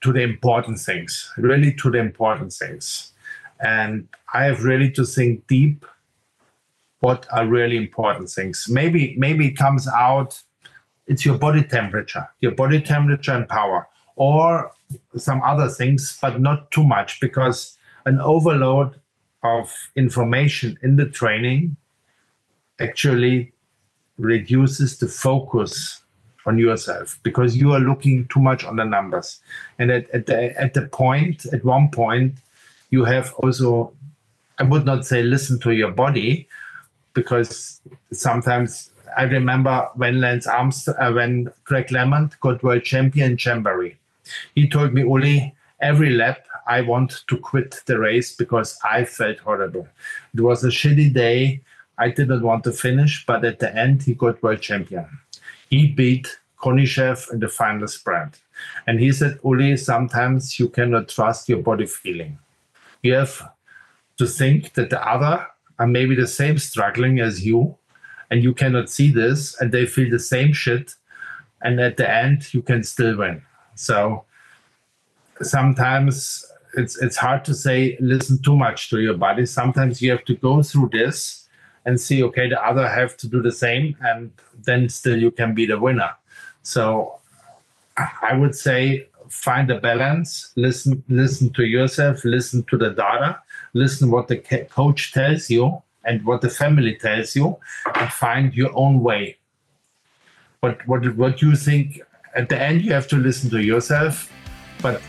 to 0.01 0.13
the 0.13 0.23
important 0.23 0.79
things, 0.79 1.33
really 1.37 1.73
to 1.75 1.91
the 1.91 1.99
important 1.99 2.53
things. 2.53 3.13
And 3.61 4.09
I 4.33 4.45
have 4.45 4.65
really 4.65 4.91
to 4.93 5.05
think 5.05 5.47
deep 5.47 5.85
what 7.01 7.27
are 7.31 7.47
really 7.47 7.77
important 7.77 8.31
things. 8.31 8.67
Maybe 8.69 9.15
maybe 9.19 9.49
it 9.49 9.57
comes 9.57 9.89
out 9.89 10.41
it's 11.09 11.25
your 11.25 11.39
body 11.39 11.65
temperature, 11.65 12.29
your 12.41 12.53
body 12.53 12.81
temperature 12.81 13.33
and 13.33 13.49
power, 13.49 13.89
or 14.17 14.73
some 15.17 15.41
other 15.43 15.69
things, 15.69 16.19
but 16.21 16.41
not 16.41 16.71
too 16.71 16.85
much 16.85 17.19
because 17.21 17.79
an 18.05 18.21
overload 18.21 19.01
of 19.43 19.73
information 19.97 20.79
in 20.83 20.97
the 20.97 21.07
training 21.07 21.77
actually 22.81 23.53
reduces 24.19 24.99
the 24.99 25.07
focus 25.07 26.03
on 26.47 26.59
yourself 26.59 27.19
because 27.23 27.57
you 27.57 27.73
are 27.73 27.81
looking 27.81 28.27
too 28.29 28.41
much 28.41 28.65
on 28.65 28.77
the 28.77 28.85
numbers. 28.85 29.41
And 29.79 29.91
at, 29.91 30.11
at 30.11 30.27
the 30.27 30.61
at 30.61 30.75
the 30.75 30.87
point, 30.89 31.47
at 31.47 31.65
one 31.65 31.91
point, 31.91 32.35
you 32.91 33.05
have 33.05 33.35
also, 33.35 33.93
I 34.59 34.63
would 34.65 34.85
not 34.85 35.07
say 35.07 35.23
listen 35.23 35.61
to 35.61 35.73
your 35.73 35.91
body, 35.91 36.49
because 37.13 37.81
sometimes 38.13 38.91
I 39.17 39.25
remember 39.25 39.89
when 39.95 40.21
Lance 40.21 40.47
Armstrong, 40.47 40.97
uh, 40.99 41.13
when 41.13 41.53
Greg 41.65 41.89
LeMond 41.89 42.39
got 42.41 42.63
world 42.63 42.85
champion 42.85 43.37
Chambéry. 43.37 43.97
He 44.55 44.69
told 44.69 44.95
me, 44.95 45.03
Uli, 45.03 45.55
every 45.81 46.11
lap 46.11 46.47
I 46.69 46.83
want 46.83 47.25
to 47.27 47.37
quit 47.39 47.83
the 47.87 47.99
race 47.99 48.37
because 48.37 48.79
I 48.85 49.05
felt 49.05 49.39
horrible. 49.39 49.89
It 50.35 50.41
was 50.41 50.65
a 50.65 50.69
shitty 50.69 51.13
day. 51.13 51.63
I 51.99 52.11
didn't 52.11 52.43
want 52.43 52.65
to 52.65 52.73
finish, 52.73 53.25
but 53.27 53.45
at 53.45 53.59
the 53.59 53.75
end, 53.75 54.03
he 54.03 54.15
got 54.15 54.43
world 54.43 54.61
champion. 54.61 55.07
He 55.71 55.89
beat 55.89 56.39
Konyshev 56.61 57.33
in 57.33 57.41
the 57.41 57.49
final 57.49 57.89
sprint. 57.89 58.41
And 58.87 59.01
he 59.01 59.13
said, 59.13 59.39
Uli, 59.45 59.77
sometimes 59.77 60.59
you 60.59 60.69
cannot 60.69 61.09
trust 61.09 61.49
your 61.49 61.63
body 61.63 61.87
feeling. 61.87 62.39
You 63.03 63.15
have 63.15 63.51
to 64.19 64.27
think 64.27 64.75
that 64.75 64.91
the 64.91 65.05
other 65.09 65.47
are 65.79 65.87
maybe 65.87 66.15
the 66.15 66.27
same 66.27 66.59
struggling 66.59 67.21
as 67.21 67.45
you, 67.47 67.79
and 68.31 68.43
you 68.43 68.55
cannot 68.55 68.91
see 68.91 69.11
this 69.11 69.61
and 69.61 69.73
they 69.73 69.87
feel 69.87 70.11
the 70.11 70.19
same 70.19 70.53
shit 70.53 70.95
and 71.63 71.81
at 71.81 71.97
the 71.97 72.09
end 72.09 72.53
you 72.53 72.63
can 72.63 72.83
still 72.83 73.17
win 73.17 73.43
so 73.75 74.25
sometimes 75.43 76.45
it's 76.75 77.01
it's 77.03 77.17
hard 77.17 77.45
to 77.45 77.55
say 77.55 77.97
listen 78.01 78.41
too 78.43 78.57
much 78.57 78.91
to 78.91 79.01
your 79.01 79.15
body 79.15 79.47
sometimes 79.47 80.03
you 80.03 80.11
have 80.11 80.25
to 80.25 80.35
go 80.37 80.63
through 80.63 80.89
this 80.93 81.49
and 81.85 82.01
see 82.01 82.23
okay 82.23 82.49
the 82.49 82.63
other 82.63 82.89
have 82.89 83.17
to 83.17 83.27
do 83.27 83.43
the 83.43 83.53
same 83.53 83.97
and 84.03 84.31
then 84.65 84.89
still 84.89 85.17
you 85.17 85.31
can 85.31 85.55
be 85.55 85.67
the 85.67 85.79
winner 85.79 86.11
so 86.63 87.19
i 88.23 88.35
would 88.35 88.55
say 88.55 89.07
find 89.29 89.71
a 89.71 89.81
balance 89.81 90.53
listen 90.57 91.03
listen 91.09 91.51
to 91.51 91.65
yourself 91.65 92.25
listen 92.25 92.63
to 92.65 92.77
the 92.77 92.91
data 92.91 93.41
listen 93.75 94.11
what 94.11 94.29
the 94.29 94.37
coach 94.71 95.13
tells 95.13 95.51
you 95.51 95.83
and 96.09 96.25
what 96.25 96.41
the 96.41 96.51
family 96.51 96.95
tells 96.97 97.37
you 97.37 97.57
and 97.95 98.11
find 98.11 98.55
your 98.55 98.71
own 98.75 99.01
way. 99.01 99.37
What 100.61 100.87
what 100.89 101.15
what 101.17 101.43
you 101.43 101.55
think 101.55 102.01
at 102.35 102.49
the 102.49 102.61
end, 102.61 102.83
you 102.83 102.93
have 102.93 103.09
to 103.09 103.17
listen 103.17 103.51
to 103.51 103.63
yourself, 103.63 104.33
but 104.83 105.01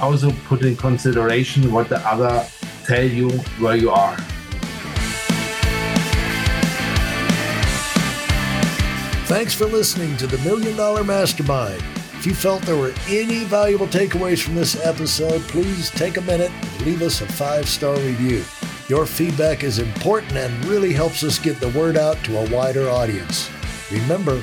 also 0.00 0.30
put 0.46 0.62
in 0.62 0.76
consideration 0.76 1.72
what 1.72 1.88
the 1.88 1.98
other 2.06 2.46
tell 2.84 3.04
you 3.04 3.30
where 3.60 3.76
you 3.76 3.90
are. 3.90 4.16
Thanks 9.26 9.52
for 9.52 9.66
listening 9.66 10.16
to 10.16 10.26
the 10.26 10.38
Million 10.38 10.76
Dollar 10.76 11.04
Mastermind. 11.04 11.82
If 12.14 12.26
you 12.26 12.34
felt 12.34 12.62
there 12.62 12.76
were 12.76 12.94
any 13.08 13.44
valuable 13.44 13.86
takeaways 13.86 14.42
from 14.42 14.54
this 14.54 14.82
episode, 14.84 15.42
please 15.42 15.90
take 15.90 16.16
a 16.16 16.22
minute 16.22 16.50
and 16.50 16.86
leave 16.86 17.02
us 17.02 17.20
a 17.20 17.26
five 17.26 17.68
star 17.68 17.94
review. 17.96 18.42
Your 18.88 19.04
feedback 19.04 19.64
is 19.64 19.78
important 19.78 20.32
and 20.32 20.64
really 20.64 20.94
helps 20.94 21.22
us 21.22 21.38
get 21.38 21.60
the 21.60 21.68
word 21.78 21.98
out 21.98 22.16
to 22.24 22.38
a 22.38 22.50
wider 22.50 22.88
audience. 22.88 23.50
Remember, 23.92 24.42